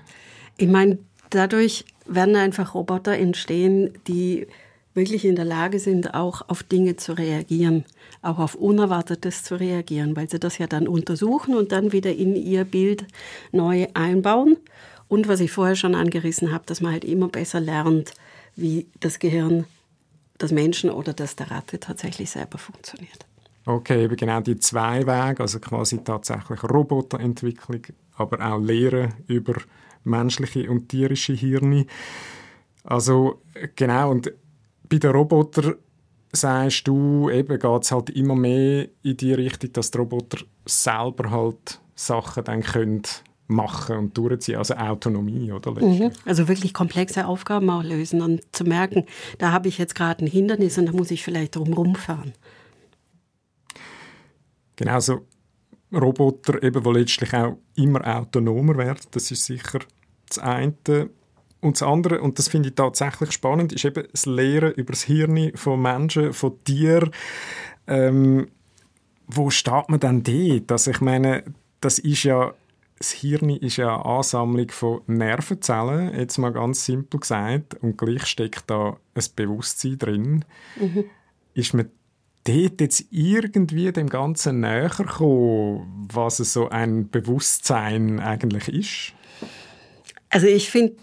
Ich 0.58 0.68
meine, 0.68 0.98
dadurch 1.30 1.84
werden 2.08 2.36
einfach 2.36 2.74
Roboter 2.74 3.12
entstehen, 3.12 3.90
die 4.06 4.46
wirklich 4.94 5.24
in 5.24 5.36
der 5.36 5.44
Lage 5.44 5.78
sind, 5.78 6.14
auch 6.14 6.48
auf 6.48 6.62
Dinge 6.62 6.96
zu 6.96 7.12
reagieren, 7.12 7.84
auch 8.22 8.38
auf 8.38 8.54
Unerwartetes 8.54 9.44
zu 9.44 9.60
reagieren, 9.60 10.16
weil 10.16 10.28
sie 10.28 10.40
das 10.40 10.58
ja 10.58 10.66
dann 10.66 10.88
untersuchen 10.88 11.54
und 11.54 11.70
dann 11.70 11.92
wieder 11.92 12.12
in 12.12 12.34
ihr 12.34 12.64
Bild 12.64 13.06
neu 13.52 13.86
einbauen. 13.94 14.56
Und 15.08 15.28
was 15.28 15.40
ich 15.40 15.52
vorher 15.52 15.76
schon 15.76 15.94
angerissen 15.94 16.52
habe, 16.52 16.64
dass 16.66 16.80
man 16.80 16.92
halt 16.92 17.04
immer 17.04 17.28
besser 17.28 17.60
lernt, 17.60 18.14
wie 18.56 18.86
das 19.00 19.18
Gehirn 19.18 19.66
des 20.40 20.50
Menschen 20.50 20.90
oder 20.90 21.12
das 21.12 21.36
der 21.36 21.50
Ratte 21.50 21.78
tatsächlich 21.78 22.30
selber 22.30 22.58
funktioniert. 22.58 23.26
Okay, 23.66 24.04
eben 24.04 24.16
genau 24.16 24.40
die 24.40 24.58
zwei 24.58 25.06
Wege, 25.06 25.40
also 25.40 25.58
quasi 25.58 25.98
tatsächlich 26.02 26.62
Roboterentwicklung, 26.62 27.82
aber 28.16 28.52
auch 28.52 28.60
Lehren 28.60 29.12
über 29.26 29.54
menschliche 30.06 30.70
und 30.70 30.88
tierische 30.88 31.34
Hirne. 31.34 31.86
Also 32.84 33.42
genau, 33.74 34.10
und 34.10 34.32
bei 34.88 34.98
den 34.98 35.10
Robotern 35.10 35.74
sagst 36.32 36.86
du, 36.86 37.30
eben 37.30 37.58
geht 37.58 37.82
es 37.82 37.92
halt 37.92 38.10
immer 38.10 38.36
mehr 38.36 38.88
in 39.02 39.16
die 39.16 39.32
Richtung, 39.32 39.72
dass 39.72 39.90
die 39.90 39.98
Roboter 39.98 40.38
selber 40.64 41.30
halt 41.30 41.80
Sachen 41.94 42.44
dann 42.44 42.62
können 42.62 43.02
machen 43.48 43.96
und 43.96 44.18
durchziehen, 44.18 44.56
also 44.56 44.74
Autonomie, 44.74 45.52
oder? 45.52 45.72
Mhm. 45.72 46.10
Also 46.24 46.48
wirklich 46.48 46.74
komplexe 46.74 47.26
Aufgaben 47.26 47.70
auch 47.70 47.82
lösen 47.82 48.20
und 48.20 48.42
zu 48.52 48.64
merken, 48.64 49.04
da 49.38 49.52
habe 49.52 49.68
ich 49.68 49.78
jetzt 49.78 49.94
gerade 49.94 50.24
ein 50.24 50.28
Hindernis 50.28 50.78
und 50.78 50.86
da 50.86 50.92
muss 50.92 51.10
ich 51.10 51.22
vielleicht 51.22 51.56
drum 51.56 51.72
rumfahren. 51.72 52.32
Genauso 54.74 55.26
Roboter, 55.92 56.62
eben, 56.62 56.82
die 56.82 56.90
letztlich 56.90 57.32
auch 57.34 57.56
immer 57.76 58.04
autonomer 58.04 58.76
werden. 58.76 59.00
Das 59.12 59.30
ist 59.30 59.44
sicher 59.44 59.78
das 60.28 60.38
eine. 60.38 61.10
Und 61.60 61.76
das 61.76 61.82
andere, 61.82 62.20
und 62.20 62.38
das 62.38 62.48
finde 62.48 62.68
ich 62.68 62.74
tatsächlich 62.74 63.32
spannend, 63.32 63.72
ist 63.72 63.84
eben 63.84 64.06
das 64.10 64.26
Lehren 64.26 64.72
über 64.72 64.92
das 64.92 65.02
Hirn 65.02 65.52
von 65.56 65.80
Menschen, 65.80 66.32
von 66.32 66.62
Tieren. 66.64 67.10
Ähm, 67.86 68.48
wo 69.26 69.50
steht 69.50 69.88
man 69.88 69.98
dann 69.98 70.22
dort? 70.22 70.70
Also 70.70 70.90
ich 70.92 71.00
meine, 71.00 71.42
das 71.80 71.98
ist 71.98 72.22
ja 72.22 72.54
das 72.98 73.12
Hirn 73.12 73.50
ist 73.50 73.76
ja 73.76 73.94
eine 73.94 74.04
Ansammlung 74.06 74.70
von 74.70 75.02
Nervenzellen, 75.06 76.18
jetzt 76.18 76.38
mal 76.38 76.52
ganz 76.52 76.84
simpel 76.86 77.20
gesagt, 77.20 77.74
und 77.82 77.98
gleich 77.98 78.26
steckt 78.26 78.70
da 78.70 78.96
ein 79.14 79.24
Bewusstsein 79.34 79.98
drin. 79.98 80.44
Mhm. 80.80 81.04
Ist 81.52 81.74
man 81.74 81.90
dort 82.44 82.80
jetzt 82.80 83.04
irgendwie 83.10 83.92
dem 83.92 84.08
Ganzen 84.08 84.60
näher 84.60 84.88
gekommen, 84.88 86.08
was 86.10 86.38
so 86.38 86.68
ein 86.68 87.10
Bewusstsein 87.10 88.20
eigentlich 88.20 88.68
ist? 88.68 89.12
Also 90.36 90.48
ich 90.48 90.70
finde, 90.70 90.96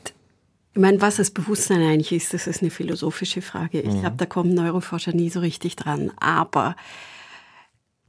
ich 0.75 0.79
meine, 0.79 1.01
was 1.01 1.15
das 1.15 1.31
Bewusstsein 1.31 1.81
eigentlich 1.81 2.11
ist, 2.11 2.35
das 2.35 2.45
ist 2.45 2.61
eine 2.61 2.69
philosophische 2.69 3.41
Frage. 3.41 3.81
Ich 3.81 3.89
mhm. 3.89 4.01
glaube, 4.01 4.17
da 4.17 4.27
kommen 4.27 4.53
Neuroforscher 4.53 5.11
nie 5.11 5.31
so 5.31 5.39
richtig 5.39 5.75
dran. 5.75 6.11
Aber 6.17 6.75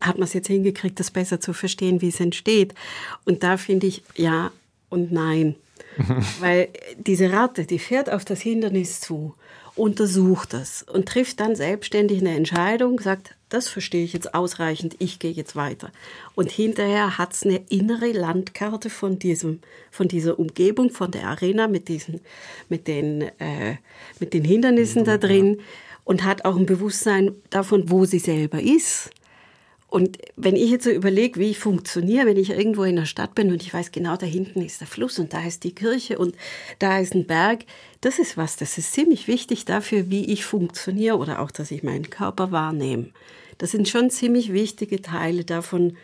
hat 0.02 0.19
man 0.19 0.25
es 0.25 0.35
jetzt 0.35 0.49
hingekriegt, 0.49 1.00
das 1.00 1.11
besser 1.11 1.40
zu 1.40 1.54
verstehen, 1.54 2.02
wie 2.02 2.09
es 2.09 2.21
entsteht? 2.21 2.75
Und 3.25 3.43
da 3.43 3.57
finde 3.57 3.87
ich 3.87 4.02
ja 4.16 4.52
und 4.90 5.12
nein. 5.12 5.54
Weil 6.40 6.69
diese 6.99 7.33
Ratte, 7.33 7.64
die 7.64 7.78
fährt 7.78 8.12
auf 8.12 8.26
das 8.26 8.43
Hindernis 8.43 9.00
zu 9.00 9.35
untersucht 9.76 10.52
das 10.52 10.83
und 10.83 11.09
trifft 11.09 11.40
dann 11.40 11.57
selbstständig 11.57 12.21
eine 12.21 12.37
Entscheidung, 12.37 13.00
sagt, 13.00 13.35
das 13.49 13.69
verstehe 13.69 14.04
ich 14.04 14.12
jetzt 14.12 14.35
ausreichend, 14.35 14.97
ich 14.99 15.19
gehe 15.19 15.31
jetzt 15.31 15.57
weiter. 15.57 15.90
Und 16.35 16.50
hinterher 16.50 17.19
hat 17.19 17.33
es 17.33 17.45
eine 17.45 17.61
innere 17.69 18.12
Landkarte 18.12 18.90
von, 18.90 19.19
diesem, 19.19 19.61
von 19.90 20.09
dieser 20.09 20.38
Umgebung, 20.38 20.90
von 20.90 21.11
der 21.11 21.28
Arena 21.28 21.66
mit, 21.69 21.88
diesen, 21.88 22.21
mit, 22.69 22.87
den, 22.87 23.23
äh, 23.38 23.76
mit 24.21 24.33
den 24.33 24.45
Hindernissen 24.45 25.04
da 25.04 25.19
drin 25.19 25.61
und 26.04 26.25
hat 26.25 26.45
auch 26.45 26.57
ein 26.57 26.66
Bewusstsein 26.66 27.33
davon, 27.50 27.90
wo 27.90 28.04
sie 28.04 28.19
selber 28.19 28.61
ist 28.61 29.11
und 29.95 30.19
wenn 30.35 30.57
ich 30.57 30.71
jetzt 30.71 30.83
so 30.83 30.91
überlege, 30.91 31.39
wie 31.39 31.51
ich 31.51 31.61
funktioniere, 31.61 32.27
wenn 32.27 32.37
ich 32.37 32.51
irgendwo 32.51 32.83
in 32.83 32.97
der 32.97 33.07
Stadt 33.07 33.37
bin 33.37 33.53
und 33.53 33.63
ich 33.63 33.73
weiß 33.73 33.93
genau, 33.93 34.17
da 34.17 34.27
hinten 34.27 34.61
ist 34.61 34.81
der 34.81 34.89
Fluss 34.89 35.21
und 35.21 35.33
da 35.33 35.47
ist 35.47 35.63
die 35.63 35.73
Kirche 35.73 36.19
und 36.19 36.35
da 36.81 36.99
ist 36.99 37.15
ein 37.15 37.29
Berg, 37.29 37.61
das 38.01 38.19
ist 38.19 38.37
was, 38.37 38.57
das 38.57 38.77
ist 38.77 38.93
ziemlich 38.93 39.29
wichtig 39.29 39.67
dafür, 39.67 40.11
wie 40.11 40.25
ich 40.25 40.45
funktioniere 40.45 41.17
oder 41.17 41.39
auch, 41.39 41.53
dass 41.53 41.71
ich 41.71 41.85
meinen 41.85 42.11
Körper 42.11 42.51
wahrnehme. 42.51 43.11
Das 43.59 43.71
sind 43.71 43.89
schon 43.89 44.11
ziemlich 44.11 44.53
wichtige 44.53 45.01
Teile 45.01 45.45
davon, 45.45 45.97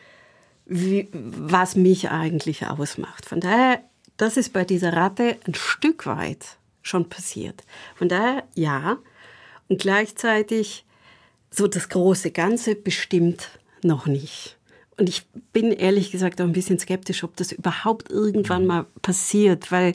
wie, 0.67 1.09
was 1.13 1.75
mich 1.75 2.11
eigentlich 2.11 2.69
ausmacht. 2.69 3.27
Von 3.27 3.41
daher, 3.41 3.81
das 4.17 4.37
ist 4.37 4.53
bei 4.53 4.65
dieser 4.65 4.93
Ratte 4.93 5.37
ein 5.49 5.55
Stück 5.55 6.07
weit 6.07 6.59
schon 6.81 7.09
passiert. 7.09 7.65
Von 7.97 8.09
daher, 8.09 8.45
ja. 8.55 8.99
Und 9.69 9.81
gleichzeitig 9.81 10.85
so 11.51 11.67
das 11.67 11.89
große 11.89 12.31
Ganze 12.31 12.77
bestimmt 12.77 13.51
noch 13.85 14.07
nicht. 14.07 14.57
Und 14.97 15.09
ich 15.09 15.27
bin 15.53 15.73
ehrlich 15.73 16.11
gesagt 16.11 16.41
auch 16.41 16.45
ein 16.45 16.53
bisschen 16.53 16.79
skeptisch, 16.79 17.25
ob 17.25 17.35
das 17.37 17.53
überhaupt 17.53 18.11
irgendwann 18.11 18.67
mal 18.67 18.85
passiert, 19.01 19.73
weil, 19.73 19.95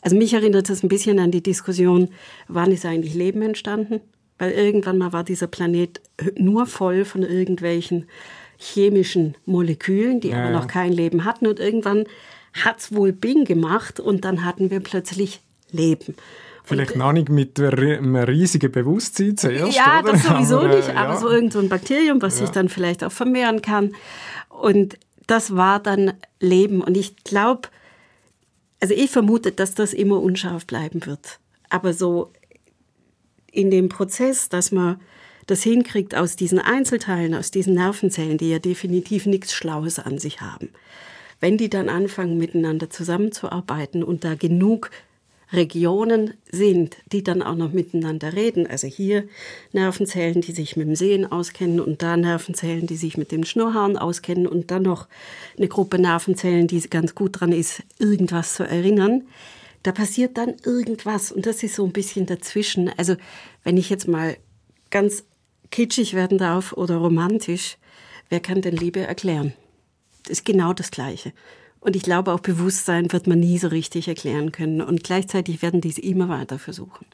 also 0.00 0.16
mich 0.16 0.32
erinnert 0.32 0.68
das 0.68 0.84
ein 0.84 0.88
bisschen 0.88 1.18
an 1.18 1.32
die 1.32 1.42
Diskussion, 1.42 2.10
wann 2.46 2.70
ist 2.70 2.86
eigentlich 2.86 3.14
Leben 3.14 3.42
entstanden? 3.42 4.00
Weil 4.38 4.52
irgendwann 4.52 4.98
mal 4.98 5.12
war 5.12 5.24
dieser 5.24 5.48
Planet 5.48 6.00
nur 6.36 6.66
voll 6.66 7.04
von 7.04 7.22
irgendwelchen 7.22 8.06
chemischen 8.56 9.36
Molekülen, 9.44 10.20
die 10.20 10.28
ja, 10.28 10.42
aber 10.42 10.50
noch 10.50 10.68
kein 10.68 10.92
Leben 10.92 11.24
hatten. 11.24 11.46
Und 11.46 11.58
irgendwann 11.58 12.04
hat 12.52 12.78
es 12.78 12.94
wohl 12.94 13.12
Bing 13.12 13.44
gemacht 13.44 13.98
und 13.98 14.24
dann 14.24 14.44
hatten 14.44 14.70
wir 14.70 14.80
plötzlich 14.80 15.40
Leben. 15.70 16.14
Vielleicht 16.66 16.96
noch 16.96 17.12
nicht 17.12 17.28
mit 17.28 17.60
einem 17.60 18.16
riesigen 18.16 18.72
Bewusstsein 18.72 19.36
zuerst. 19.36 19.76
Ja, 19.76 20.00
oder? 20.00 20.12
das 20.12 20.22
sowieso 20.24 20.60
aber, 20.60 20.76
nicht, 20.76 20.88
aber 20.88 21.14
ja. 21.14 21.20
so 21.20 21.28
irgendein 21.28 21.62
so 21.62 21.68
Bakterium, 21.68 22.22
was 22.22 22.38
ja. 22.38 22.46
sich 22.46 22.50
dann 22.54 22.70
vielleicht 22.70 23.04
auch 23.04 23.12
vermehren 23.12 23.60
kann. 23.60 23.92
Und 24.48 24.98
das 25.26 25.54
war 25.56 25.78
dann 25.78 26.14
Leben. 26.40 26.80
Und 26.80 26.96
ich 26.96 27.22
glaube, 27.22 27.68
also 28.80 28.94
ich 28.94 29.10
vermute, 29.10 29.52
dass 29.52 29.74
das 29.74 29.92
immer 29.92 30.20
unscharf 30.20 30.66
bleiben 30.66 31.04
wird. 31.04 31.38
Aber 31.68 31.92
so 31.92 32.32
in 33.52 33.70
dem 33.70 33.90
Prozess, 33.90 34.48
dass 34.48 34.72
man 34.72 35.00
das 35.46 35.62
hinkriegt 35.62 36.14
aus 36.14 36.36
diesen 36.36 36.58
Einzelteilen, 36.58 37.34
aus 37.34 37.50
diesen 37.50 37.74
Nervenzellen, 37.74 38.38
die 38.38 38.50
ja 38.50 38.58
definitiv 38.58 39.26
nichts 39.26 39.52
Schlaues 39.52 39.98
an 39.98 40.18
sich 40.18 40.40
haben, 40.40 40.70
wenn 41.40 41.58
die 41.58 41.68
dann 41.68 41.88
anfangen, 41.88 42.38
miteinander 42.38 42.88
zusammenzuarbeiten 42.88 44.02
und 44.02 44.24
da 44.24 44.34
genug 44.34 44.90
Regionen 45.54 46.34
sind, 46.50 46.96
die 47.12 47.22
dann 47.22 47.42
auch 47.42 47.54
noch 47.54 47.72
miteinander 47.72 48.32
reden. 48.32 48.66
Also 48.66 48.86
hier 48.86 49.24
Nervenzellen, 49.72 50.40
die 50.40 50.52
sich 50.52 50.76
mit 50.76 50.88
dem 50.88 50.96
Sehen 50.96 51.30
auskennen 51.30 51.80
und 51.80 52.02
da 52.02 52.16
Nervenzellen, 52.16 52.86
die 52.86 52.96
sich 52.96 53.16
mit 53.16 53.32
dem 53.32 53.44
Schnurrhaaren 53.44 53.96
auskennen 53.96 54.46
und 54.46 54.70
dann 54.70 54.82
noch 54.82 55.08
eine 55.56 55.68
Gruppe 55.68 55.98
Nervenzellen, 55.98 56.66
die 56.66 56.80
ganz 56.88 57.14
gut 57.14 57.40
dran 57.40 57.52
ist, 57.52 57.82
irgendwas 57.98 58.54
zu 58.54 58.64
erinnern. 58.64 59.22
Da 59.82 59.92
passiert 59.92 60.38
dann 60.38 60.54
irgendwas 60.64 61.30
und 61.30 61.46
das 61.46 61.62
ist 61.62 61.74
so 61.74 61.84
ein 61.84 61.92
bisschen 61.92 62.26
dazwischen. 62.26 62.90
Also 62.96 63.16
wenn 63.62 63.76
ich 63.76 63.90
jetzt 63.90 64.08
mal 64.08 64.36
ganz 64.90 65.24
kitschig 65.70 66.14
werden 66.14 66.38
darf 66.38 66.72
oder 66.72 66.96
romantisch, 66.96 67.76
wer 68.28 68.40
kann 68.40 68.62
denn 68.62 68.76
Liebe 68.76 69.00
erklären? 69.00 69.52
Das 70.22 70.38
ist 70.38 70.44
genau 70.44 70.72
das 70.72 70.90
Gleiche. 70.90 71.32
Und 71.84 71.96
ich 71.96 72.02
glaube, 72.02 72.32
auch 72.32 72.40
Bewusstsein 72.40 73.12
wird 73.12 73.26
man 73.26 73.40
nie 73.40 73.58
so 73.58 73.68
richtig 73.68 74.08
erklären 74.08 74.52
können. 74.52 74.80
Und 74.80 75.04
gleichzeitig 75.04 75.60
werden 75.60 75.82
diese 75.82 76.00
immer 76.00 76.30
weiter 76.30 76.58
versuchen. 76.58 77.04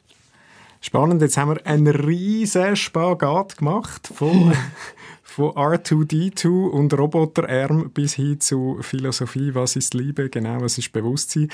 Spannend, 0.79 1.21
jetzt 1.21 1.35
haben 1.35 1.55
wir 1.55 1.67
einen 1.67 1.87
riesen 1.87 2.77
Spagat 2.77 3.57
gemacht 3.57 4.07
von, 4.07 4.53
von 5.23 5.51
R2D2 5.51 6.69
und 6.69 6.97
Roboterarm 6.97 7.91
bis 7.91 8.13
hin 8.13 8.39
zu 8.39 8.77
Philosophie, 8.79 9.53
was 9.53 9.75
ist 9.75 9.93
Liebe, 9.93 10.29
genau, 10.29 10.61
was 10.61 10.77
ist 10.77 10.93
Bewusstsein. 10.93 11.49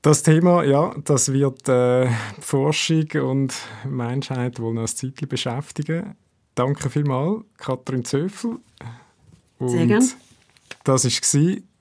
Das 0.00 0.22
Thema, 0.22 0.64
ja, 0.64 0.94
das 1.04 1.34
wird 1.34 1.68
äh, 1.68 2.08
Forschung 2.40 3.08
und 3.22 3.54
Menschheit 3.84 4.58
wohl 4.58 4.72
noch 4.72 4.82
ein 4.82 4.88
Zeitchen 4.88 5.28
beschäftigen. 5.28 6.14
Danke 6.54 6.88
vielmals, 6.88 7.44
Katrin 7.58 8.06
Zöffel. 8.06 8.56
Und 9.58 9.68
Sehr 9.68 9.86
gerne. 9.86 10.08
Das 10.84 11.04
war 11.04 11.10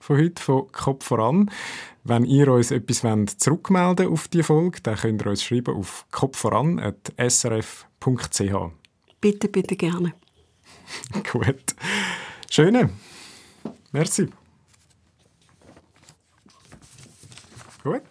von 0.06 0.18
heute 0.18 0.42
von 0.42 0.72
Kopf 0.72 1.06
voran. 1.08 1.52
Wenn 2.04 2.26
ihr 2.26 2.48
uns 2.50 2.70
etwas 2.70 3.04
wollt, 3.04 3.42
zurückmelden 3.42 4.08
auf 4.08 4.28
die 4.28 4.44
Folge, 4.44 4.80
dann 4.84 4.98
könnt 4.98 5.24
ihr 5.24 5.32
uns 5.32 5.44
schreiben 5.44 5.76
auf 5.76 6.06
kopfvoran.srf.ch. 6.12 8.72
Bitte, 9.20 9.48
bitte 9.48 9.76
gerne. 9.76 10.14
Gut. 11.32 11.76
Schöne. 12.52 12.92
Merci. 13.92 14.28
Gut. 17.84 18.04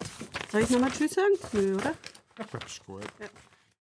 Soll 0.51 0.63
ich 0.63 0.69
nochmal 0.71 0.91
Tschüss 0.91 1.13
sagen? 1.13 1.35
Nö, 1.53 1.75
oder? 1.75 1.93
Ja, 2.37 2.45
das 2.51 2.65
ist 2.65 2.85
gut. 2.85 3.03
Ja. 3.19 3.27